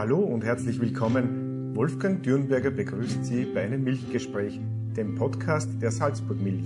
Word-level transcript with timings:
Hallo 0.00 0.20
und 0.20 0.44
herzlich 0.44 0.80
willkommen. 0.80 1.76
Wolfgang 1.76 2.22
Dürnberger 2.22 2.70
begrüßt 2.70 3.22
Sie 3.22 3.44
bei 3.44 3.64
einem 3.64 3.84
Milchgespräch, 3.84 4.58
dem 4.96 5.14
Podcast 5.14 5.68
der 5.82 5.90
Salzburg 5.90 6.40
Milch. 6.40 6.64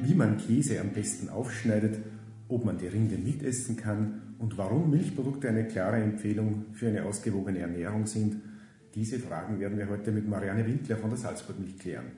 Wie 0.00 0.14
man 0.14 0.36
Käse 0.36 0.80
am 0.80 0.90
besten 0.90 1.28
aufschneidet, 1.28 1.98
ob 2.46 2.64
man 2.64 2.78
die 2.78 2.86
Rinde 2.86 3.18
mitessen 3.18 3.76
kann 3.76 4.36
und 4.38 4.56
warum 4.58 4.90
Milchprodukte 4.90 5.48
eine 5.48 5.66
klare 5.66 5.96
Empfehlung 5.96 6.66
für 6.72 6.86
eine 6.86 7.04
ausgewogene 7.04 7.58
Ernährung 7.58 8.06
sind, 8.06 8.36
diese 8.94 9.18
Fragen 9.18 9.58
werden 9.58 9.76
wir 9.76 9.88
heute 9.88 10.12
mit 10.12 10.28
Marianne 10.28 10.64
Winkler 10.64 10.98
von 10.98 11.10
der 11.10 11.18
Salzburg 11.18 11.58
Milch 11.58 11.80
klären. 11.80 12.12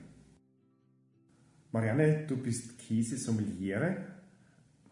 Marianne, 1.71 2.25
du 2.27 2.37
bist 2.37 2.77
Käsesommeliere 2.77 4.16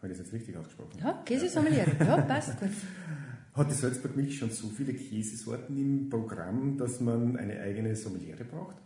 habe 0.02 0.12
ich 0.12 0.18
das 0.18 0.26
jetzt 0.26 0.32
richtig 0.32 0.56
ausgesprochen? 0.56 0.98
Ja, 1.02 1.22
Käsesommelier. 1.24 1.86
Ja, 2.00 2.18
passt 2.18 2.58
gut. 2.60 2.70
Hat 3.54 3.70
die 3.70 3.74
Salzburg 3.74 4.14
Milch 4.14 4.38
schon 4.38 4.50
so 4.50 4.68
viele 4.68 4.92
Käsesorten 4.92 5.78
im 5.78 6.10
Programm, 6.10 6.76
dass 6.76 7.00
man 7.00 7.38
eine 7.38 7.58
eigene 7.60 7.96
Sommeliere 7.96 8.44
braucht? 8.44 8.76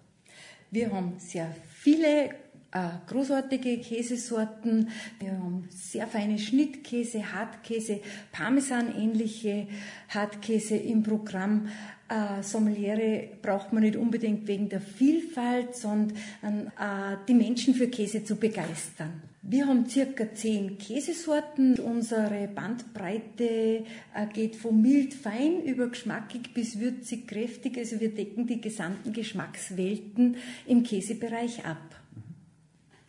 Wir 0.70 0.92
haben 0.92 1.14
sehr 1.18 1.52
viele 1.68 2.30
äh, 2.72 2.88
großartige 3.08 3.78
Käsesorten. 3.78 4.88
Wir 5.18 5.32
haben 5.32 5.68
sehr 5.70 6.06
feine 6.06 6.38
Schnittkäse, 6.38 7.32
Hartkäse, 7.32 8.00
Parmesan-ähnliche 8.30 9.66
Hartkäse 10.08 10.76
im 10.76 11.02
Programm. 11.02 11.66
Äh, 12.08 12.44
Sommeliere 12.44 13.28
braucht 13.42 13.72
man 13.72 13.82
nicht 13.82 13.96
unbedingt 13.96 14.46
wegen 14.46 14.68
der 14.68 14.80
Vielfalt, 14.80 15.74
sondern 15.74 16.68
äh, 16.78 17.16
die 17.26 17.34
Menschen 17.34 17.74
für 17.74 17.88
Käse 17.88 18.22
zu 18.22 18.36
begeistern. 18.36 19.29
Wir 19.42 19.66
haben 19.66 19.88
circa 19.88 20.32
zehn 20.34 20.76
Käsesorten. 20.76 21.78
Unsere 21.80 22.46
Bandbreite 22.48 23.84
äh, 24.14 24.26
geht 24.32 24.54
von 24.54 24.82
mild 24.82 25.14
fein 25.14 25.62
über 25.64 25.88
geschmackig 25.88 26.52
bis 26.52 26.78
würzig 26.78 27.26
kräftig. 27.26 27.78
Also 27.78 28.00
wir 28.00 28.14
decken 28.14 28.46
die 28.46 28.60
gesamten 28.60 29.12
Geschmackswelten 29.14 30.36
im 30.66 30.82
Käsebereich 30.82 31.64
ab. 31.64 31.96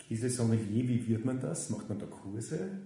Käsesommelier, 0.07 0.87
wie 0.87 1.07
wird 1.07 1.25
man 1.25 1.39
das? 1.39 1.69
Macht 1.69 1.89
man 1.89 1.99
da 1.99 2.05
Kurse? 2.05 2.79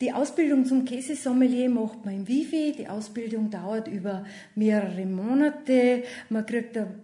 Die 0.00 0.12
Ausbildung 0.12 0.64
zum 0.64 0.84
Käsesommelier 0.84 1.70
macht 1.70 2.04
man 2.04 2.14
im 2.14 2.28
Wifi. 2.28 2.74
Die 2.78 2.88
Ausbildung 2.88 3.50
dauert 3.50 3.88
über 3.88 4.24
mehrere 4.54 5.04
Monate. 5.06 6.04
Man 6.30 6.46
kriegt 6.46 6.76
ein 6.76 6.94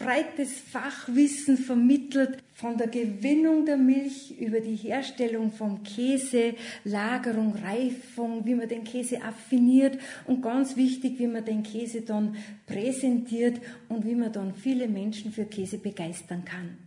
breites 0.00 0.58
Fachwissen 0.58 1.56
vermittelt 1.58 2.42
von 2.54 2.76
der 2.76 2.88
Gewinnung 2.88 3.66
der 3.66 3.76
Milch 3.76 4.38
über 4.40 4.60
die 4.60 4.76
Herstellung 4.76 5.52
vom 5.52 5.82
Käse, 5.82 6.54
Lagerung, 6.84 7.54
Reifung, 7.54 8.44
wie 8.46 8.54
man 8.54 8.68
den 8.68 8.84
Käse 8.84 9.22
affiniert 9.22 9.98
und 10.26 10.42
ganz 10.42 10.76
wichtig, 10.76 11.18
wie 11.18 11.26
man 11.26 11.44
den 11.44 11.62
Käse 11.62 12.00
dann 12.02 12.36
präsentiert 12.66 13.60
und 13.88 14.04
wie 14.06 14.14
man 14.14 14.32
dann 14.32 14.54
viele 14.54 14.88
Menschen 14.88 15.32
für 15.32 15.44
Käse 15.44 15.78
begeistern 15.78 16.44
kann. 16.44 16.78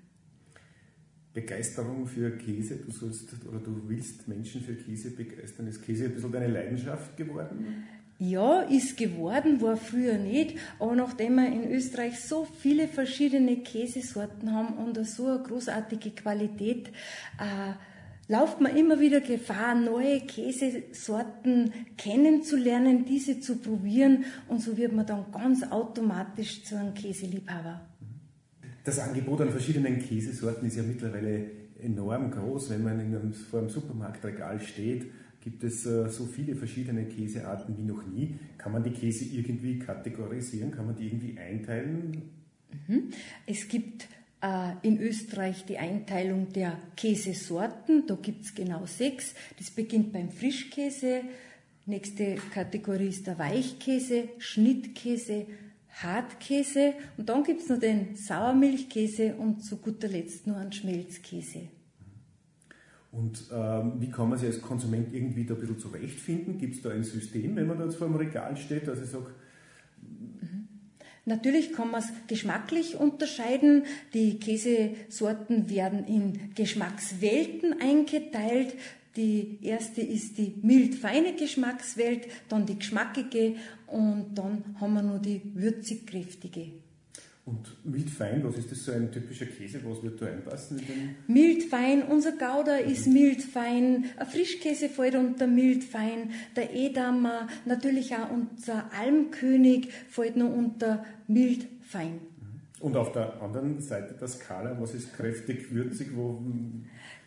Begeisterung 1.34 2.06
für 2.06 2.38
Käse, 2.38 2.78
du 2.78 2.92
sollst 2.92 3.34
oder 3.48 3.60
du 3.60 3.82
willst 3.88 4.28
Menschen 4.28 4.62
für 4.62 4.76
Käse 4.76 5.12
begeistern. 5.12 5.68
Ist 5.68 5.82
Käse 5.82 6.06
ein 6.06 6.14
bisschen 6.14 6.32
deine 6.32 6.48
Leidenschaft 6.48 7.18
geworden? 7.18 7.84
Ja, 8.26 8.62
ist 8.62 8.96
geworden, 8.96 9.60
war 9.62 9.76
früher 9.76 10.18
nicht, 10.18 10.56
aber 10.80 10.96
nachdem 10.96 11.36
wir 11.36 11.48
in 11.48 11.70
Österreich 11.70 12.22
so 12.22 12.48
viele 12.60 12.88
verschiedene 12.88 13.58
Käsesorten 13.58 14.54
haben 14.54 14.78
und 14.78 15.06
so 15.06 15.28
eine 15.28 15.44
großartige 15.44 16.12
Qualität, 16.12 16.88
äh, 16.88 17.74
lauft 18.30 18.62
man 18.62 18.78
immer 18.78 19.02
wieder 19.02 19.20
Gefahr, 19.20 19.76
neue 19.76 20.22
Käsesorten 20.22 21.74
kennenzulernen, 21.98 23.04
diese 23.04 23.42
zu 23.42 23.58
probieren 23.58 24.24
und 24.48 24.62
so 24.62 24.78
wird 24.78 24.94
man 24.94 25.06
dann 25.06 25.26
ganz 25.34 25.70
automatisch 25.70 26.64
zu 26.64 26.78
einem 26.78 26.94
Käseliebhaber. 26.94 27.82
Das 28.86 29.00
Angebot 29.00 29.42
an 29.42 29.50
verschiedenen 29.50 30.00
Käsesorten 30.00 30.66
ist 30.66 30.78
ja 30.78 30.84
mittlerweile 30.84 31.52
enorm 31.82 32.32
groß. 32.32 32.70
Wenn 32.70 32.84
man 32.84 33.02
in 33.02 33.14
einem, 33.14 33.34
vor 33.34 33.60
einem 33.60 33.70
Supermarktregal 33.70 34.62
steht, 34.62 35.12
gibt 35.44 35.64
es 35.64 35.86
äh, 35.86 36.10
so 36.10 36.26
viele 36.26 36.56
verschiedene 36.56 37.06
Käsearten 37.06 37.78
wie 37.78 37.84
noch 37.84 38.06
nie. 38.06 38.36
Kann 38.58 38.72
man 38.72 38.84
die 38.84 38.92
Käse 38.92 39.26
irgendwie 39.26 39.78
kategorisieren? 39.78 40.72
Kann 40.72 40.86
man 40.86 40.96
die 40.96 41.08
irgendwie 41.08 41.38
einteilen? 41.38 42.22
Mhm. 42.88 43.10
Es 43.46 43.68
gibt 43.68 44.08
äh, 44.42 44.72
in 44.82 45.00
Österreich 45.00 45.66
die 45.66 45.78
Einteilung 45.78 46.54
der 46.54 46.78
Käsesorten. 46.96 48.08
Da 48.08 48.16
gibt 48.16 48.46
es 48.46 48.56
genau 48.56 48.86
sechs. 48.86 49.36
Das 49.58 49.70
beginnt 49.70 50.14
beim 50.14 50.30
Frischkäse. 50.32 51.22
Nächste 51.86 52.36
Kategorie 52.54 53.10
ist 53.10 53.28
der 53.28 53.38
Weichkäse, 53.38 54.30
Schnittkäse, 54.38 55.46
Hartkäse 55.90 56.94
und 57.18 57.28
dann 57.28 57.44
gibt 57.44 57.62
es 57.62 57.70
noch 57.70 57.80
den 57.80 58.16
Sauermilchkäse 58.16 59.36
und 59.36 59.66
zu 59.66 59.78
guter 59.78 60.08
Letzt 60.08 60.48
nur 60.48 60.56
einen 60.56 60.72
Schmelzkäse. 60.72 61.68
Und 63.14 63.46
ähm, 63.54 63.94
wie 64.00 64.10
kann 64.10 64.30
man 64.30 64.40
sich 64.40 64.48
als 64.48 64.62
Konsument 64.62 65.14
irgendwie 65.14 65.46
da 65.46 65.54
ein 65.54 65.60
bisschen 65.60 65.80
zurechtfinden? 65.80 66.58
Gibt 66.58 66.76
es 66.76 66.82
da 66.82 66.90
ein 66.90 67.04
System, 67.04 67.56
wenn 67.56 67.68
man 67.68 67.78
da 67.78 67.86
jetzt 67.86 67.98
vor 67.98 68.08
dem 68.08 68.16
Regal 68.16 68.58
steht, 68.58 68.88
dass 68.88 69.02
ich 69.02 69.10
sage, 69.10 69.28
mhm. 70.02 70.68
Natürlich 71.26 71.72
kann 71.72 71.92
man 71.92 72.02
es 72.02 72.10
geschmacklich 72.28 72.98
unterscheiden. 72.98 73.84
Die 74.14 74.40
Käsesorten 74.40 75.70
werden 75.70 76.06
in 76.06 76.54
Geschmackswelten 76.54 77.80
eingeteilt. 77.80 78.76
Die 79.16 79.60
erste 79.62 80.02
ist 80.02 80.38
die 80.38 80.56
mild-feine 80.62 81.36
Geschmackswelt, 81.36 82.28
dann 82.50 82.66
die 82.66 82.80
geschmackige 82.80 83.56
und 83.88 84.34
dann 84.36 84.76
haben 84.82 84.94
wir 84.96 85.04
noch 85.04 85.22
die 85.22 85.42
würzig-kräftige. 85.54 86.83
Und 87.46 87.76
mild-fein, 87.84 88.42
was 88.46 88.58
ist 88.58 88.72
das 88.72 88.86
so 88.86 88.94
ein 88.94 89.12
typischer 89.12 89.46
Käse? 89.46 89.82
Was 89.84 90.02
wird 90.02 90.22
da 90.22 90.28
einpassen? 90.28 90.82
Mild-fein, 91.28 92.04
unser 92.04 92.32
Gouda 92.32 92.78
ist 92.78 93.06
mild-fein, 93.06 94.06
ein 94.16 94.28
Frischkäse 94.28 94.88
fällt 94.88 95.16
unter 95.16 95.46
mild-fein, 95.46 96.32
der 96.56 96.74
Edammer, 96.74 97.50
natürlich 97.66 98.16
auch 98.16 98.32
unser 98.32 98.90
Almkönig 98.94 99.92
fällt 100.10 100.38
noch 100.38 100.56
unter 100.56 101.06
mild-fein. 101.28 102.22
Und 102.84 102.98
auf 102.98 103.14
der 103.14 103.42
anderen 103.42 103.80
Seite 103.80 104.14
der 104.14 104.28
Skala, 104.28 104.76
was 104.78 104.94
ist 104.94 105.14
kräftig, 105.14 105.74
würzig, 105.74 106.10
wo 106.16 106.44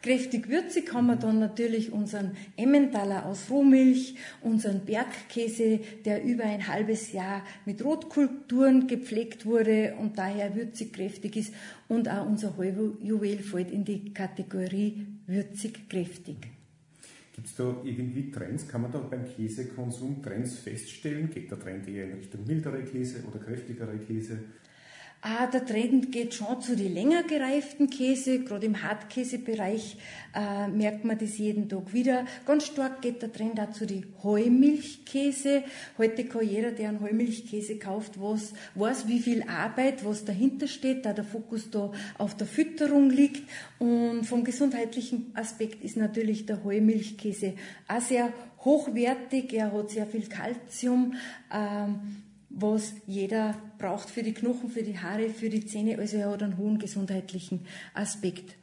Kräftig 0.03 0.51
würzig 0.51 0.93
haben 0.93 1.07
wir 1.07 1.17
dann 1.17 1.39
natürlich 1.39 1.93
unseren 1.93 2.33
Emmentaler 2.59 3.25
aus 3.25 3.49
Rohmilch, 3.49 4.17
unseren 4.43 4.81
Bergkäse, 4.85 5.81
der 6.05 6.23
über 6.23 6.45
ein 6.45 6.69
halbes 6.69 7.13
Jahr 7.13 7.43
mit 7.65 7.83
Rotkulturen 7.83 8.87
gepflegt 8.87 9.47
wurde 9.47 9.95
und 9.99 10.19
daher 10.19 10.55
würzig 10.55 10.93
kräftig 10.93 11.37
ist. 11.37 11.55
Und 11.89 12.11
auch 12.11 12.27
unser 12.27 12.53
Juwel 13.01 13.39
fällt 13.39 13.71
in 13.71 13.87
die 13.87 14.13
Kategorie 14.13 15.07
würzig 15.27 15.89
kräftig. 15.89 16.37
Gibt 17.35 17.47
es 17.47 17.57
da 17.57 17.75
irgendwie 17.83 18.31
Trends? 18.31 18.69
Kann 18.69 18.83
man 18.83 18.93
da 18.93 18.99
beim 18.99 19.25
Käsekonsum 19.25 20.23
Trends 20.23 20.59
feststellen? 20.59 21.31
Geht 21.31 21.51
der 21.51 21.59
Trend 21.59 21.89
eher 21.89 22.05
in 22.05 22.19
Richtung 22.19 22.47
mildere 22.47 22.83
Käse 22.83 23.25
oder 23.27 23.43
kräftigere 23.43 23.97
Käse? 23.97 24.39
Ah, 25.23 25.47
der 25.47 25.65
Trend 25.65 26.13
geht 26.13 26.35
schon 26.35 26.61
zu 26.61 26.77
den 26.77 26.95
länger 26.95 27.23
gereiften 27.25 27.91
Käse. 27.91 28.45
Gerade 28.45 28.67
im 28.67 28.83
Hartkäsebereich 28.83 29.97
äh, 30.35 30.69
merkt 30.69 31.05
man 31.05 31.19
das 31.19 31.39
jeden 31.39 31.69
Tag 31.69 31.93
wieder. 31.93 32.27
Ganz 32.45 32.67
stark 32.67 33.03
geht 33.03 33.23
der 33.23 33.33
Trend 33.33 33.59
auch 33.59 33.73
zu 33.73 33.87
den 33.87 34.07
Heumilchkäse. 34.23 35.65
Heute 35.99 36.27
kann 36.27 36.47
jeder, 36.47 36.71
der 36.71 36.91
einen 36.91 37.01
Heumilchkäse 37.01 37.79
kauft, 37.79 38.21
was, 38.21 38.53
weiß, 38.75 39.09
wie 39.09 39.19
viel 39.19 39.43
Arbeit, 39.49 40.05
was 40.05 40.25
dahinter 40.25 40.69
steht, 40.69 41.07
da 41.07 41.13
der 41.13 41.25
Fokus 41.25 41.71
da 41.71 41.91
auf 42.19 42.37
der 42.37 42.47
Fütterung 42.47 43.11
liegt. 43.11 43.49
Und 43.79 44.25
vom 44.25 44.45
gesundheitlichen 44.45 45.33
Aspekt 45.35 45.83
ist 45.83 45.97
natürlich 45.97 46.47
der 46.47 46.63
Heumilchkäse 46.63 47.55
auch 47.89 48.01
sehr 48.01 48.33
hochwertig. 48.65 49.53
Er 49.55 49.73
hat 49.73 49.91
sehr 49.91 50.07
viel 50.07 50.29
Kalzium. 50.29 51.15
Ähm, 51.53 52.26
was 52.59 52.95
jeder 53.07 53.55
braucht 53.79 54.09
für 54.09 54.23
die 54.23 54.33
Knochen, 54.33 54.71
für 54.71 54.83
die 54.83 54.99
Haare, 54.99 55.29
für 55.29 55.51
die 55.51 55.67
Zähne. 55.67 55.99
Also 55.99 56.17
er 56.17 56.31
hat 56.31 56.43
einen 56.43 56.57
hohen 56.57 56.79
gesundheitlichen 56.79 57.61
Aspekt. 57.93 58.57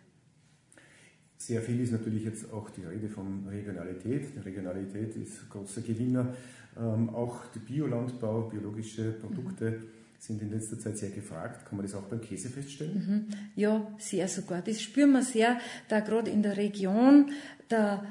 Sehr 1.37 1.61
viel 1.61 1.79
ist 1.81 1.91
natürlich 1.91 2.23
jetzt 2.23 2.51
auch 2.51 2.69
die 2.71 2.83
Rede 2.83 3.07
von 3.07 3.47
Regionalität. 3.47 4.35
Die 4.35 4.39
Regionalität 4.39 5.15
ist 5.15 5.49
großer 5.49 5.81
Gewinner. 5.81 6.33
Ähm, 6.75 7.09
auch 7.09 7.45
der 7.53 7.59
Biolandbau, 7.59 8.49
biologische 8.49 9.11
Produkte 9.11 9.71
mhm. 9.71 9.83
sind 10.17 10.41
in 10.41 10.51
letzter 10.51 10.79
Zeit 10.79 10.97
sehr 10.97 11.11
gefragt. 11.11 11.67
Kann 11.67 11.77
man 11.77 11.85
das 11.85 11.93
auch 11.93 12.03
beim 12.03 12.21
Käse 12.21 12.49
feststellen? 12.49 13.27
Mhm. 13.29 13.37
Ja, 13.55 13.93
sehr 13.99 14.27
sogar. 14.27 14.61
Das 14.63 14.81
spüren 14.81 15.11
wir 15.11 15.21
sehr, 15.21 15.59
da 15.87 15.99
gerade 15.99 16.31
in 16.31 16.41
der 16.41 16.57
Region 16.57 17.31
der 17.69 18.03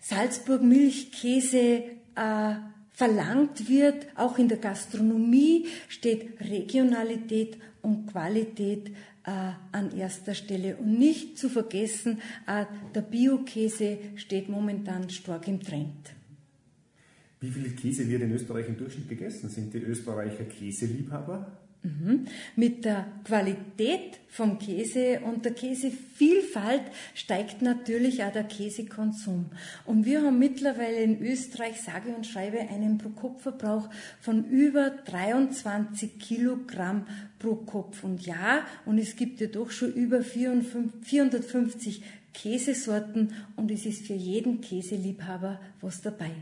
Salzburg 0.00 0.62
Milchkäse 0.62 1.82
äh, 2.14 2.54
verlangt 2.98 3.68
wird, 3.68 4.08
auch 4.16 4.38
in 4.38 4.48
der 4.48 4.58
Gastronomie 4.58 5.66
steht 5.86 6.40
Regionalität 6.40 7.56
und 7.80 8.08
Qualität 8.08 8.88
äh, 9.22 9.52
an 9.70 9.96
erster 9.96 10.34
Stelle. 10.34 10.74
Und 10.78 10.98
nicht 10.98 11.38
zu 11.38 11.48
vergessen, 11.48 12.18
äh, 12.48 12.64
der 12.96 13.02
Biokäse 13.02 13.98
steht 14.16 14.48
momentan 14.48 15.08
stark 15.10 15.46
im 15.46 15.60
Trend. 15.62 16.12
Wie 17.40 17.52
viel 17.52 17.70
Käse 17.70 18.08
wird 18.08 18.22
in 18.22 18.32
Österreich 18.32 18.66
im 18.66 18.76
Durchschnitt 18.76 19.08
gegessen? 19.08 19.48
Sind 19.48 19.72
die 19.72 19.78
Österreicher 19.78 20.42
Käseliebhaber? 20.42 21.67
Mhm. 21.82 22.26
Mit 22.56 22.84
der 22.84 23.06
Qualität 23.24 24.18
vom 24.28 24.58
Käse 24.58 25.20
und 25.20 25.44
der 25.44 25.52
Käsevielfalt 25.52 26.82
steigt 27.14 27.62
natürlich 27.62 28.24
auch 28.24 28.32
der 28.32 28.44
Käsekonsum. 28.44 29.46
Und 29.84 30.04
wir 30.04 30.22
haben 30.22 30.38
mittlerweile 30.38 31.02
in 31.02 31.22
Österreich, 31.22 31.80
sage 31.80 32.14
und 32.14 32.26
schreibe, 32.26 32.58
einen 32.58 32.98
Pro-Kopf-Verbrauch 32.98 33.88
von 34.20 34.44
über 34.48 34.90
23 34.90 36.18
Kilogramm 36.18 37.06
pro 37.38 37.54
Kopf. 37.54 38.02
Und 38.02 38.26
ja, 38.26 38.66
und 38.84 38.98
es 38.98 39.14
gibt 39.14 39.40
ja 39.40 39.46
doch 39.46 39.70
schon 39.70 39.92
über 39.92 40.22
450 40.22 42.02
Käsesorten 42.34 43.34
und 43.56 43.70
es 43.70 43.86
ist 43.86 44.06
für 44.06 44.14
jeden 44.14 44.60
Käseliebhaber 44.60 45.60
was 45.80 46.02
dabei. 46.02 46.32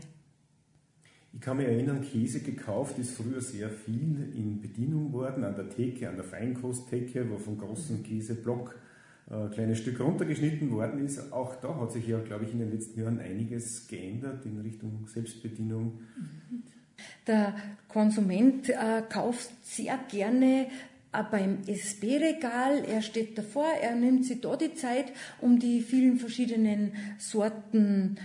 Ich 1.37 1.41
kann 1.41 1.57
mich 1.57 1.67
erinnern, 1.67 2.01
Käse 2.01 2.39
gekauft 2.39 2.97
ist 2.97 3.11
früher 3.11 3.41
sehr 3.41 3.69
viel 3.69 4.33
in 4.35 4.59
Bedienung 4.59 5.13
worden, 5.13 5.43
an 5.43 5.53
der 5.53 5.69
Theke, 5.69 6.09
an 6.09 6.15
der 6.15 6.23
Feinkosttheke, 6.23 7.29
wo 7.29 7.37
vom 7.37 7.59
großen 7.59 8.01
Käseblock 8.01 8.75
ein 9.29 9.51
äh, 9.51 9.53
kleines 9.53 9.77
Stück 9.77 9.99
runtergeschnitten 9.99 10.71
worden 10.71 11.05
ist. 11.05 11.31
Auch 11.31 11.55
da 11.57 11.79
hat 11.79 11.91
sich 11.91 12.07
ja, 12.07 12.17
glaube 12.17 12.45
ich, 12.45 12.53
in 12.53 12.59
den 12.59 12.71
letzten 12.71 12.99
Jahren 12.99 13.19
einiges 13.19 13.87
geändert 13.87 14.47
in 14.47 14.59
Richtung 14.61 15.05
Selbstbedienung. 15.05 15.99
Der 17.27 17.53
Konsument 17.87 18.69
äh, 18.69 19.03
kauft 19.07 19.51
sehr 19.63 19.99
gerne 20.09 20.65
äh, 21.11 21.23
beim 21.29 21.59
SB-Regal. 21.67 22.83
Er 22.83 23.03
steht 23.03 23.37
davor, 23.37 23.67
er 23.79 23.95
nimmt 23.95 24.25
sich 24.25 24.41
da 24.41 24.55
die 24.55 24.73
Zeit, 24.73 25.13
um 25.39 25.59
die 25.59 25.81
vielen 25.81 26.17
verschiedenen 26.17 26.93
Sorten 27.19 28.17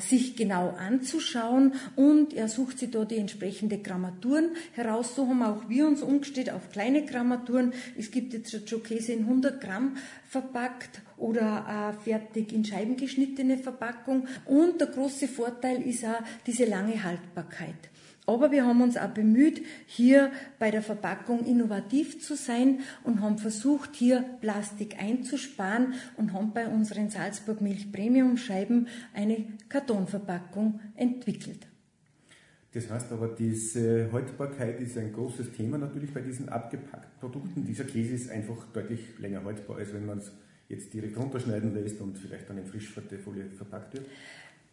sich 0.00 0.36
genau 0.36 0.70
anzuschauen 0.78 1.74
und 1.96 2.32
er 2.32 2.48
sucht 2.48 2.78
sich 2.78 2.90
da 2.90 3.04
die 3.04 3.18
entsprechende 3.18 3.78
Grammaturen 3.78 4.50
heraus. 4.72 5.14
So 5.14 5.28
haben 5.28 5.42
auch 5.42 5.68
wir 5.68 5.86
uns 5.86 6.02
umgestellt 6.02 6.50
auf 6.50 6.70
kleine 6.70 7.04
Grammaturen. 7.04 7.72
Es 7.98 8.10
gibt 8.10 8.32
jetzt 8.32 8.68
schon 8.68 8.82
Käse 8.82 9.12
in 9.12 9.20
100 9.20 9.60
Gramm 9.60 9.96
verpackt 10.28 11.02
oder 11.16 11.94
äh, 11.98 12.02
fertig 12.04 12.52
in 12.52 12.64
Scheiben 12.64 12.96
geschnittene 12.96 13.58
Verpackung. 13.58 14.26
Und 14.46 14.80
der 14.80 14.88
große 14.88 15.28
Vorteil 15.28 15.82
ist 15.82 16.04
auch 16.04 16.22
diese 16.46 16.64
lange 16.64 17.02
Haltbarkeit. 17.02 17.90
Aber 18.26 18.50
wir 18.50 18.66
haben 18.66 18.82
uns 18.82 18.96
auch 18.96 19.08
bemüht, 19.08 19.64
hier 19.86 20.32
bei 20.58 20.72
der 20.72 20.82
Verpackung 20.82 21.46
innovativ 21.46 22.20
zu 22.20 22.34
sein 22.34 22.80
und 23.04 23.20
haben 23.20 23.38
versucht, 23.38 23.94
hier 23.94 24.24
Plastik 24.40 25.00
einzusparen 25.00 25.94
und 26.16 26.32
haben 26.32 26.52
bei 26.52 26.66
unseren 26.66 27.08
Salzburg 27.08 27.60
Milch 27.60 27.92
Premium 27.92 28.36
Scheiben 28.36 28.88
eine 29.14 29.46
Kartonverpackung 29.68 30.80
entwickelt. 30.96 31.68
Das 32.72 32.90
heißt 32.90 33.10
aber, 33.12 33.28
diese 33.28 34.10
Haltbarkeit 34.12 34.80
ist 34.80 34.98
ein 34.98 35.12
großes 35.12 35.52
Thema 35.52 35.78
natürlich 35.78 36.12
bei 36.12 36.20
diesen 36.20 36.48
abgepackten 36.48 37.18
Produkten. 37.20 37.64
Dieser 37.64 37.84
Käse 37.84 38.14
ist 38.14 38.30
einfach 38.30 38.66
deutlich 38.72 39.18
länger 39.18 39.44
haltbar, 39.44 39.78
als 39.78 39.94
wenn 39.94 40.04
man 40.04 40.18
es 40.18 40.32
jetzt 40.68 40.92
direkt 40.92 41.16
runterschneiden 41.16 41.72
lässt 41.74 42.00
und 42.00 42.18
vielleicht 42.18 42.50
dann 42.50 42.58
in 42.58 42.66
Frischfolie 42.66 43.46
verpackt 43.56 43.94
wird. 43.94 44.06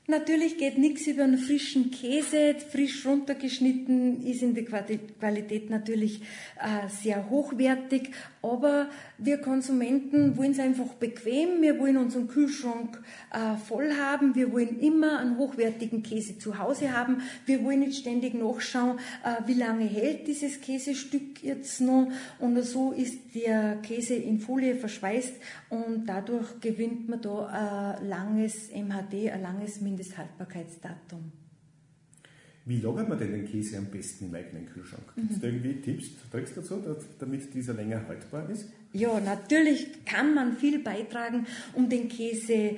Natürlich 0.05 0.57
geht 0.57 0.77
nichts 0.77 1.07
über 1.07 1.23
einen 1.23 1.37
frischen 1.37 1.89
Käse, 1.89 2.55
frisch 2.71 3.05
runtergeschnitten, 3.05 4.25
ist 4.25 4.41
in 4.41 4.53
der 4.53 4.65
Qualität 4.65 5.69
natürlich 5.69 6.19
äh, 6.59 6.89
sehr 6.89 7.29
hochwertig, 7.29 8.11
aber 8.41 8.89
wir 9.17 9.37
Konsumenten 9.37 10.35
wollen 10.35 10.51
es 10.51 10.59
einfach 10.59 10.89
bequem, 10.95 11.61
wir 11.61 11.79
wollen 11.79 11.95
unseren 11.95 12.27
Kühlschrank 12.27 13.01
äh, 13.31 13.55
voll 13.55 13.93
haben, 13.93 14.35
wir 14.35 14.51
wollen 14.51 14.81
immer 14.81 15.19
einen 15.19 15.37
hochwertigen 15.37 16.03
Käse 16.03 16.37
zu 16.37 16.59
Hause 16.59 16.91
haben, 16.91 17.21
wir 17.45 17.63
wollen 17.63 17.79
nicht 17.79 17.97
ständig 17.97 18.33
nachschauen, 18.33 18.99
äh, 19.23 19.47
wie 19.47 19.53
lange 19.53 19.85
hält 19.85 20.27
dieses 20.27 20.59
Käsestück 20.59 21.41
jetzt 21.41 21.79
noch. 21.79 22.11
Und 22.39 22.61
so 22.63 22.91
ist 22.91 23.33
der 23.33 23.77
Käse 23.77 24.15
in 24.15 24.39
Folie 24.39 24.75
verschweißt. 24.75 25.35
Und 25.69 26.05
dadurch 26.05 26.59
gewinnt 26.59 27.07
man 27.07 27.21
da 27.21 27.45
ein 27.45 28.07
langes 28.09 28.69
MHD, 28.71 29.31
ein 29.31 29.41
langes 29.41 29.79
Mindesthaltbarkeitsdatum. 29.93 31.31
Wie 32.65 32.79
lagert 32.79 33.09
man 33.09 33.19
denn 33.19 33.31
den 33.31 33.45
Käse 33.45 33.77
am 33.77 33.85
besten 33.85 34.25
im 34.25 34.35
eigenen 34.35 34.65
Kühlschrank? 34.65 35.13
Gibt 35.15 35.31
es 35.31 35.37
mhm. 35.37 35.41
da 35.41 35.47
irgendwie 35.47 35.81
Tipps, 35.81 36.11
Tricks 36.31 36.55
dazu, 36.55 36.81
damit 37.19 37.53
dieser 37.53 37.73
länger 37.73 38.07
haltbar 38.07 38.49
ist? 38.49 38.69
Ja, 38.95 39.19
natürlich 39.19 40.05
kann 40.05 40.35
man 40.35 40.55
viel 40.55 40.77
beitragen, 40.77 41.47
um 41.73 41.89
den 41.89 42.09
Käse 42.09 42.53
äh, 42.53 42.77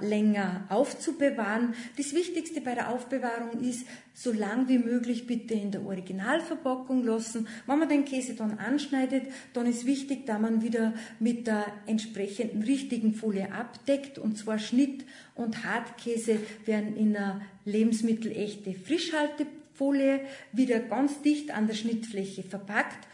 länger 0.00 0.66
aufzubewahren. 0.70 1.74
Das 1.96 2.14
Wichtigste 2.14 2.60
bei 2.60 2.74
der 2.74 2.90
Aufbewahrung 2.90 3.60
ist, 3.60 3.86
so 4.12 4.32
lang 4.32 4.68
wie 4.68 4.78
möglich 4.78 5.28
bitte 5.28 5.54
in 5.54 5.70
der 5.70 5.86
Originalverpackung 5.86 7.04
lassen. 7.04 7.46
Wenn 7.64 7.78
man 7.78 7.88
den 7.88 8.04
Käse 8.04 8.34
dann 8.34 8.58
anschneidet, 8.58 9.28
dann 9.52 9.66
ist 9.66 9.86
wichtig, 9.86 10.26
da 10.26 10.40
man 10.40 10.62
wieder 10.62 10.94
mit 11.20 11.46
der 11.46 11.64
entsprechenden 11.86 12.64
richtigen 12.64 13.14
Folie 13.14 13.52
abdeckt. 13.52 14.18
Und 14.18 14.36
zwar 14.36 14.58
Schnitt 14.58 15.04
und 15.36 15.62
Hartkäse 15.62 16.40
werden 16.64 16.96
in 16.96 17.16
einer 17.16 17.40
lebensmittelechte 17.64 18.74
Frischhaltefolie 18.74 20.22
wieder 20.50 20.80
ganz 20.80 21.22
dicht 21.22 21.52
an 21.52 21.68
der 21.68 21.74
Schnittfläche 21.74 22.42
verpackt 22.42 23.06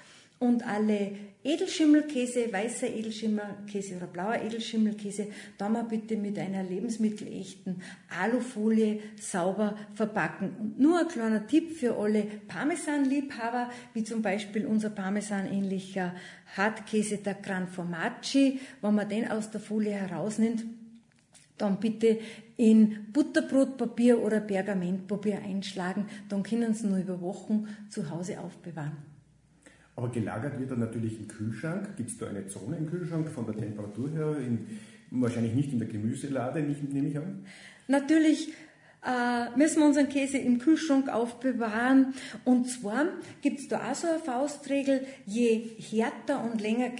und 0.42 0.66
alle 0.66 1.12
Edelschimmelkäse, 1.44 2.52
weißer 2.52 2.88
Edelschimmelkäse 2.88 3.96
oder 3.96 4.06
blauer 4.06 4.36
Edelschimmelkäse, 4.42 5.28
da 5.58 5.68
mal 5.68 5.84
bitte 5.84 6.16
mit 6.16 6.38
einer 6.38 6.62
lebensmittelechten 6.62 7.80
Alufolie 8.20 9.00
sauber 9.20 9.76
verpacken. 9.94 10.50
Und 10.60 10.80
nur 10.80 11.00
ein 11.00 11.08
kleiner 11.08 11.46
Tipp 11.46 11.76
für 11.76 11.96
alle 11.96 12.22
Parmesan-Liebhaber, 12.46 13.70
wie 13.94 14.04
zum 14.04 14.22
Beispiel 14.22 14.66
unser 14.66 14.90
Parmesan-ähnlicher 14.90 16.14
Hartkäse, 16.56 17.18
der 17.18 17.34
Gran 17.34 17.66
Formaggi, 17.68 18.60
wenn 18.80 18.94
man 18.94 19.08
den 19.08 19.28
aus 19.28 19.50
der 19.50 19.60
Folie 19.60 19.94
herausnimmt, 19.94 20.64
dann 21.58 21.78
bitte 21.78 22.18
in 22.56 23.12
Butterbrotpapier 23.12 24.20
oder 24.22 24.40
Pergamentpapier 24.40 25.40
einschlagen, 25.42 26.06
dann 26.28 26.42
können 26.42 26.74
Sie 26.74 26.86
nur 26.86 26.98
über 26.98 27.20
Wochen 27.20 27.68
zu 27.88 28.10
Hause 28.10 28.40
aufbewahren. 28.40 29.11
Aber 29.94 30.10
gelagert 30.10 30.58
wird 30.58 30.70
er 30.70 30.78
natürlich 30.78 31.18
im 31.20 31.28
Kühlschrank. 31.28 31.96
Gibt 31.96 32.10
es 32.10 32.18
da 32.18 32.26
eine 32.26 32.46
Zone 32.46 32.76
im 32.76 32.88
Kühlschrank 32.88 33.28
von 33.28 33.46
der 33.46 33.56
Temperatur 33.56 34.10
her? 34.10 34.36
In, 34.38 34.66
wahrscheinlich 35.10 35.54
nicht 35.54 35.72
in 35.72 35.78
der 35.78 35.88
Gemüselade, 35.88 36.62
nicht, 36.62 36.82
nehme 36.92 37.08
ich 37.08 37.18
an. 37.18 37.44
Natürlich 37.88 38.52
äh, 39.04 39.56
müssen 39.56 39.80
wir 39.80 39.86
unseren 39.86 40.08
Käse 40.08 40.38
im 40.38 40.58
Kühlschrank 40.58 41.08
aufbewahren. 41.08 42.14
Und 42.44 42.68
zwar 42.68 43.06
gibt 43.42 43.60
es 43.60 43.68
da 43.68 43.90
auch 43.90 43.94
so 43.94 44.08
eine 44.08 44.18
Faustregel, 44.18 45.06
je 45.26 45.70
härter 45.78 46.42
und 46.44 46.60
länger 46.60 46.90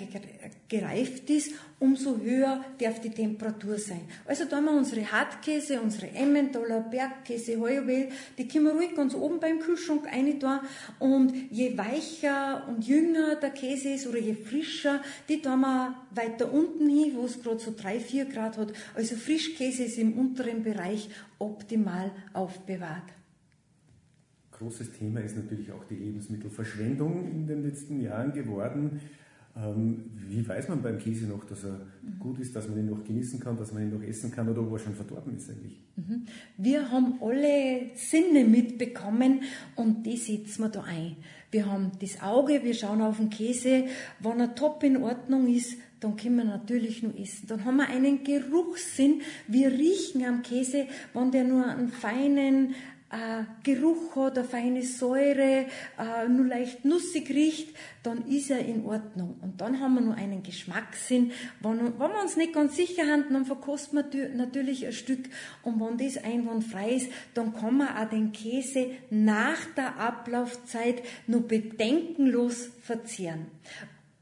gereift 0.73 1.29
ist, 1.29 1.53
umso 1.79 2.19
höher 2.19 2.65
darf 2.81 3.01
die 3.01 3.11
Temperatur 3.11 3.77
sein. 3.77 4.03
Also 4.25 4.45
da 4.47 4.57
haben 4.57 4.65
wir 4.65 4.73
unsere 4.73 5.05
Hartkäse, 5.13 5.81
unsere 5.81 6.09
Emmentaler, 6.13 6.81
Bergkäse, 6.81 7.61
Heuerwehl, 7.61 8.09
die 8.39 8.49
können 8.49 8.65
wir 8.65 8.73
ruhig 8.73 8.95
ganz 8.95 9.15
oben 9.15 9.39
beim 9.39 9.59
Kühlschrank 9.59 10.07
rein 10.07 10.41
tun. 10.41 10.61
Und 10.99 11.35
je 11.51 11.77
weicher 11.77 12.67
und 12.69 12.87
jünger 12.87 13.37
der 13.37 13.51
Käse 13.51 13.91
ist 13.91 14.07
oder 14.07 14.19
je 14.19 14.35
frischer, 14.35 15.03
die 15.29 15.43
tun 15.43 15.61
wir 15.61 15.95
weiter 16.15 16.51
unten 16.51 16.89
hin, 16.89 17.13
wo 17.17 17.27
es 17.27 17.43
gerade 17.43 17.59
so 17.59 17.75
drei, 17.77 18.01
vier 18.01 18.25
Grad 18.25 18.57
hat. 18.57 18.73
Also 18.95 19.15
Frischkäse 19.17 19.85
ist 19.85 19.99
im 19.99 20.15
unteren 20.15 20.63
Bereich 20.63 21.11
optimal 21.39 22.13
aufbewahrt. 22.33 23.13
Großes 24.53 24.93
Thema 24.93 25.21
ist 25.21 25.37
natürlich 25.37 25.71
auch 25.73 25.85
die 25.85 25.97
Lebensmittelverschwendung 25.97 27.31
in 27.31 27.47
den 27.47 27.63
letzten 27.63 28.01
Jahren 28.01 28.33
geworden. 28.33 29.01
Ähm, 29.55 30.05
wie 30.29 30.49
weiß 30.49 30.69
man 30.69 30.81
beim 30.81 30.99
Käse 30.99 31.27
noch, 31.27 31.45
dass 31.45 31.65
er 31.65 31.73
mhm. 31.73 32.19
gut 32.19 32.39
ist, 32.39 32.57
dass 32.57 32.69
man 32.69 32.79
ihn 32.79 32.87
noch 32.87 33.05
genießen 33.05 33.39
kann, 33.39 33.59
dass 33.59 33.73
man 33.73 33.83
ihn 33.83 33.93
noch 33.93 34.03
essen 34.03 34.31
kann 34.31 34.49
oder 34.49 34.63
ob 34.63 34.73
er 34.73 34.79
schon 34.79 34.95
verdorben 34.95 35.37
ist 35.37 35.51
eigentlich? 35.51 35.79
Mhm. 35.97 36.25
Wir 36.57 36.91
haben 36.91 37.19
alle 37.21 37.91
Sinne 37.95 38.45
mitbekommen 38.45 39.43
und 39.77 40.05
die 40.07 40.17
setzen 40.17 40.63
wir 40.63 40.69
da 40.71 40.85
ein. 40.85 41.17
Wir 41.51 41.67
haben 41.67 41.93
das 42.01 42.23
Auge, 42.23 42.65
wir 42.65 42.73
schauen 42.73 43.03
auf 43.03 43.19
den 43.19 43.29
Käse, 43.29 43.85
wenn 44.21 44.41
er 44.41 44.55
top 44.55 44.83
in 44.85 44.97
Ordnung 44.97 45.55
ist, 45.55 45.77
dann 46.01 46.17
können 46.17 46.37
wir 46.37 46.45
natürlich 46.45 47.03
nur 47.03 47.17
essen. 47.19 47.47
Dann 47.47 47.65
haben 47.67 47.77
wir 47.77 47.89
einen 47.89 48.25
Geruchssinn. 48.25 49.21
Wir 49.47 49.71
riechen 49.71 50.25
am 50.25 50.43
Käse, 50.43 50.87
wenn 51.13 51.31
der 51.31 51.45
nur 51.45 51.67
einen 51.67 51.89
feinen 51.89 52.75
äh, 53.13 53.45
Geruch 53.63 54.17
hat, 54.17 54.39
eine 54.39 54.49
feine 54.49 54.83
Säure, 54.83 55.67
äh, 55.99 56.29
nur 56.29 56.47
leicht 56.47 56.85
nussig 56.85 57.29
riecht, 57.31 57.77
dann 58.03 58.27
ist 58.27 58.51
er 58.51 58.61
in 58.61 58.85
Ordnung. 58.85 59.37
Und 59.43 59.61
dann 59.61 59.81
haben 59.81 59.95
wir 59.95 60.01
nur 60.01 60.15
einen 60.15 60.43
Geschmackssinn. 60.43 61.31
Wenn, 61.61 61.79
wenn 61.79 62.11
wir 62.11 62.23
uns 62.23 62.37
nicht 62.37 62.55
ganz 62.55 62.75
sicher 62.75 63.07
haben, 63.07 63.27
dann 63.31 63.45
verkosten 63.45 64.03
wir 64.11 64.29
natürlich 64.31 64.87
ein 64.87 64.93
Stück. 64.93 65.29
Und 65.63 65.79
wenn 65.81 65.99
das 65.99 66.23
einwandfrei 66.25 66.93
ist, 66.93 67.11
dann 67.35 67.55
kann 67.55 67.77
man 67.77 67.89
auch 67.89 68.09
den 68.09 68.33
Käse 68.33 68.87
nach 69.11 69.59
der 69.77 69.99
Ablaufzeit 69.99 71.03
nur 71.27 71.47
bedenkenlos 71.47 72.71
verzehren. 72.81 73.47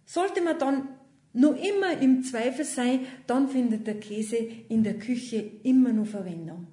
Sollte 0.04 0.42
man 0.42 0.58
dann 0.58 0.88
nur 1.32 1.56
immer 1.56 2.00
im 2.00 2.24
Zweifel 2.24 2.64
sein, 2.64 3.06
dann 3.28 3.48
findet 3.48 3.86
der 3.86 4.00
Käse 4.00 4.36
in 4.68 4.82
der 4.82 4.98
Küche 4.98 5.48
immer 5.62 5.92
nur 5.92 6.06
Verwendung. 6.06 6.66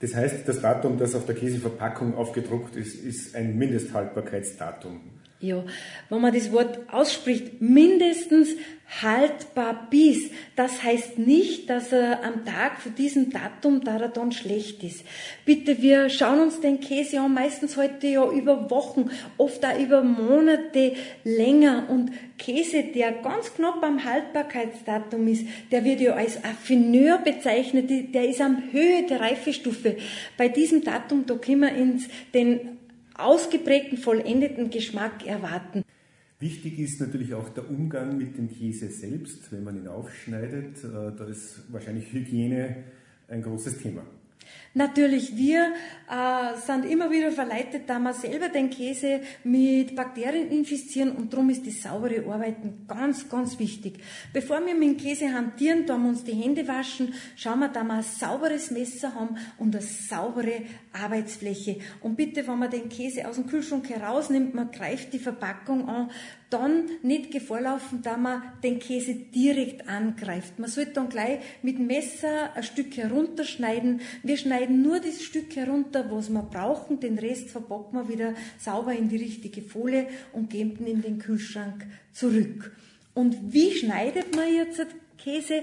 Das 0.00 0.14
heißt, 0.14 0.48
das 0.48 0.60
Datum, 0.60 0.98
das 0.98 1.14
auf 1.14 1.26
der 1.26 1.34
Käseverpackung 1.34 2.14
aufgedruckt 2.14 2.76
ist, 2.76 2.94
ist 2.94 3.34
ein 3.34 3.58
Mindesthaltbarkeitsdatum. 3.58 5.00
Ja, 5.40 5.64
wenn 6.08 6.20
man 6.20 6.34
das 6.34 6.50
Wort 6.50 6.80
ausspricht, 6.90 7.60
mindestens 7.60 8.56
haltbar 9.02 9.86
bis. 9.90 10.30
Das 10.56 10.82
heißt 10.82 11.18
nicht, 11.18 11.70
dass 11.70 11.92
er 11.92 12.24
am 12.24 12.44
Tag 12.44 12.80
von 12.80 12.94
diesem 12.94 13.30
Datum 13.30 13.84
da 13.84 13.98
er 13.98 14.08
dann 14.08 14.32
schlecht 14.32 14.82
ist. 14.82 15.04
Bitte, 15.44 15.80
wir 15.80 16.08
schauen 16.08 16.40
uns 16.40 16.60
den 16.60 16.80
Käse 16.80 17.20
an, 17.20 17.34
meistens 17.34 17.76
heute 17.76 18.08
ja 18.08 18.28
über 18.28 18.70
Wochen, 18.70 19.10
oft 19.36 19.64
auch 19.64 19.78
über 19.78 20.02
Monate 20.02 20.94
länger. 21.22 21.86
Und 21.88 22.10
Käse, 22.38 22.82
der 22.82 23.12
ganz 23.12 23.54
knapp 23.54 23.82
am 23.84 24.04
Haltbarkeitsdatum 24.04 25.28
ist, 25.28 25.46
der 25.70 25.84
wird 25.84 26.00
ja 26.00 26.14
als 26.14 26.42
Affineur 26.42 27.18
bezeichnet, 27.18 27.90
der 28.12 28.28
ist 28.28 28.40
am 28.40 28.72
Höhe 28.72 29.06
der 29.08 29.20
Reifestufe. 29.20 29.96
Bei 30.36 30.48
diesem 30.48 30.82
Datum, 30.82 31.26
da 31.26 31.34
können 31.34 31.60
wir 31.60 31.74
ins 31.76 32.08
den 32.34 32.78
ausgeprägten, 33.18 33.98
vollendeten 33.98 34.70
Geschmack 34.70 35.26
erwarten. 35.26 35.84
Wichtig 36.40 36.78
ist 36.78 37.00
natürlich 37.00 37.34
auch 37.34 37.48
der 37.48 37.68
Umgang 37.68 38.16
mit 38.16 38.38
dem 38.38 38.48
Käse 38.48 38.88
selbst, 38.90 39.50
wenn 39.50 39.64
man 39.64 39.76
ihn 39.76 39.88
aufschneidet. 39.88 40.84
Äh, 40.84 41.16
da 41.16 41.24
ist 41.26 41.72
wahrscheinlich 41.72 42.12
Hygiene 42.12 42.84
ein 43.26 43.42
großes 43.42 43.78
Thema. 43.78 44.02
Natürlich, 44.74 45.36
wir 45.36 45.72
äh, 46.08 46.56
sind 46.64 46.84
immer 46.84 47.10
wieder 47.10 47.32
verleitet, 47.32 47.82
da 47.88 47.98
wir 47.98 48.12
selber 48.12 48.48
den 48.48 48.70
Käse 48.70 49.20
mit 49.42 49.96
Bakterien 49.96 50.50
infizieren 50.50 51.12
und 51.12 51.32
darum 51.32 51.50
ist 51.50 51.66
das 51.66 51.82
saubere 51.82 52.24
Arbeiten 52.30 52.84
ganz, 52.86 53.28
ganz 53.28 53.58
wichtig. 53.58 53.98
Bevor 54.32 54.64
wir 54.64 54.74
mit 54.74 54.88
dem 54.88 54.96
Käse 54.96 55.32
hantieren, 55.32 55.86
da 55.86 55.96
wir 55.96 56.08
uns 56.08 56.22
die 56.22 56.34
Hände 56.34 56.68
waschen, 56.68 57.14
schauen 57.34 57.60
wir, 57.60 57.68
dass 57.68 57.84
wir 57.84 57.94
ein 57.94 58.02
sauberes 58.02 58.70
Messer 58.70 59.14
haben 59.14 59.36
und 59.58 59.74
eine 59.74 59.84
saubere 59.84 60.62
Arbeitsfläche. 60.92 61.78
Und 62.00 62.16
bitte, 62.16 62.46
wenn 62.46 62.58
man 62.58 62.70
den 62.70 62.88
Käse 62.88 63.26
aus 63.26 63.36
dem 63.36 63.46
Kühlschrank 63.46 63.88
herausnimmt, 63.88 64.54
man 64.54 64.70
greift 64.70 65.12
die 65.12 65.18
Verpackung 65.18 65.88
an, 65.88 66.10
dann 66.50 66.88
nicht 67.02 67.30
Gefahr 67.30 67.60
laufen, 67.60 68.00
da 68.02 68.16
man 68.16 68.42
den 68.62 68.78
Käse 68.78 69.14
direkt 69.14 69.88
angreift. 69.88 70.58
Man 70.58 70.70
sollte 70.70 70.92
dann 70.92 71.08
gleich 71.08 71.40
mit 71.62 71.78
Messer 71.78 72.54
ein 72.54 72.62
Stück 72.62 72.96
herunterschneiden. 72.96 74.00
Wir 74.22 74.36
schneiden 74.36 74.82
nur 74.82 75.00
das 75.00 75.22
Stück 75.22 75.54
herunter, 75.56 76.10
was 76.10 76.30
wir 76.30 76.42
brauchen. 76.42 77.00
Den 77.00 77.18
Rest 77.18 77.50
verpacken 77.50 77.98
wir 77.98 78.08
wieder 78.08 78.34
sauber 78.58 78.94
in 78.94 79.08
die 79.08 79.16
richtige 79.16 79.62
Folie 79.62 80.08
und 80.32 80.50
geben 80.50 80.86
ihn 80.86 80.96
in 80.96 81.02
den 81.02 81.18
Kühlschrank 81.18 81.86
zurück. 82.12 82.74
Und 83.14 83.52
wie 83.52 83.72
schneidet 83.72 84.34
man 84.34 84.52
jetzt 84.52 84.86
Käse? 85.18 85.62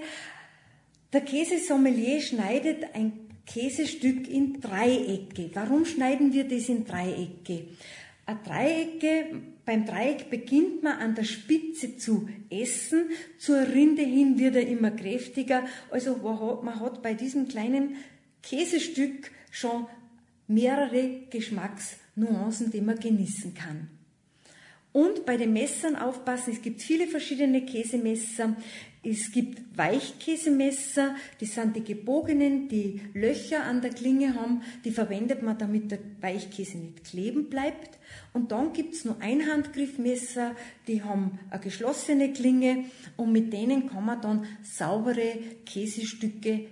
Der 1.13 1.21
Käsesommelier 1.21 2.21
schneidet 2.21 2.93
ein 2.93 3.13
Käsestück 3.45 4.27
in 4.27 4.59
Dreiecke. 4.59 5.49
Warum 5.53 5.85
schneiden 5.85 6.33
wir 6.33 6.47
das 6.47 6.67
in 6.67 6.85
Dreiecke? 6.85 7.67
Dreiecke, 8.33 9.41
beim 9.65 9.85
Dreieck 9.85 10.29
beginnt 10.29 10.83
man 10.83 10.99
an 10.99 11.15
der 11.15 11.23
Spitze 11.23 11.97
zu 11.97 12.27
essen, 12.49 13.09
zur 13.37 13.67
Rinde 13.67 14.03
hin 14.03 14.39
wird 14.39 14.55
er 14.55 14.67
immer 14.67 14.91
kräftiger. 14.91 15.65
Also 15.91 16.17
man 16.63 16.79
hat 16.79 17.01
bei 17.03 17.13
diesem 17.13 17.47
kleinen 17.47 17.97
Käsestück 18.41 19.31
schon 19.51 19.87
mehrere 20.47 21.21
Geschmacksnuancen, 21.29 22.71
die 22.71 22.81
man 22.81 22.99
genießen 22.99 23.53
kann. 23.53 23.89
Und 24.91 25.25
bei 25.25 25.35
den 25.35 25.51
Messern 25.51 25.95
aufpassen, 25.95 26.53
es 26.53 26.61
gibt 26.61 26.81
viele 26.81 27.07
verschiedene 27.07 27.65
Käsemesser. 27.65 28.55
Es 29.07 29.31
gibt 29.31 29.77
Weichkäsemesser, 29.77 31.15
die 31.39 31.45
sind 31.45 31.75
die 31.75 31.83
gebogenen, 31.83 32.67
die 32.67 33.01
Löcher 33.13 33.63
an 33.63 33.81
der 33.81 33.91
Klinge 33.91 34.33
haben, 34.33 34.63
die 34.83 34.89
verwendet 34.89 35.43
man, 35.43 35.59
damit 35.59 35.91
der 35.91 35.99
Weichkäse 36.21 36.79
nicht 36.79 37.03
kleben 37.03 37.47
bleibt. 37.47 37.99
Und 38.33 38.51
dann 38.51 38.73
gibt's 38.73 39.05
nur 39.05 39.21
Einhandgriffmesser, 39.21 40.55
die 40.87 41.03
haben 41.03 41.37
eine 41.51 41.61
geschlossene 41.61 42.33
Klinge 42.33 42.85
und 43.15 43.31
mit 43.31 43.53
denen 43.53 43.89
kann 43.89 44.05
man 44.05 44.21
dann 44.21 44.45
saubere 44.63 45.37
Käsestücke 45.67 46.65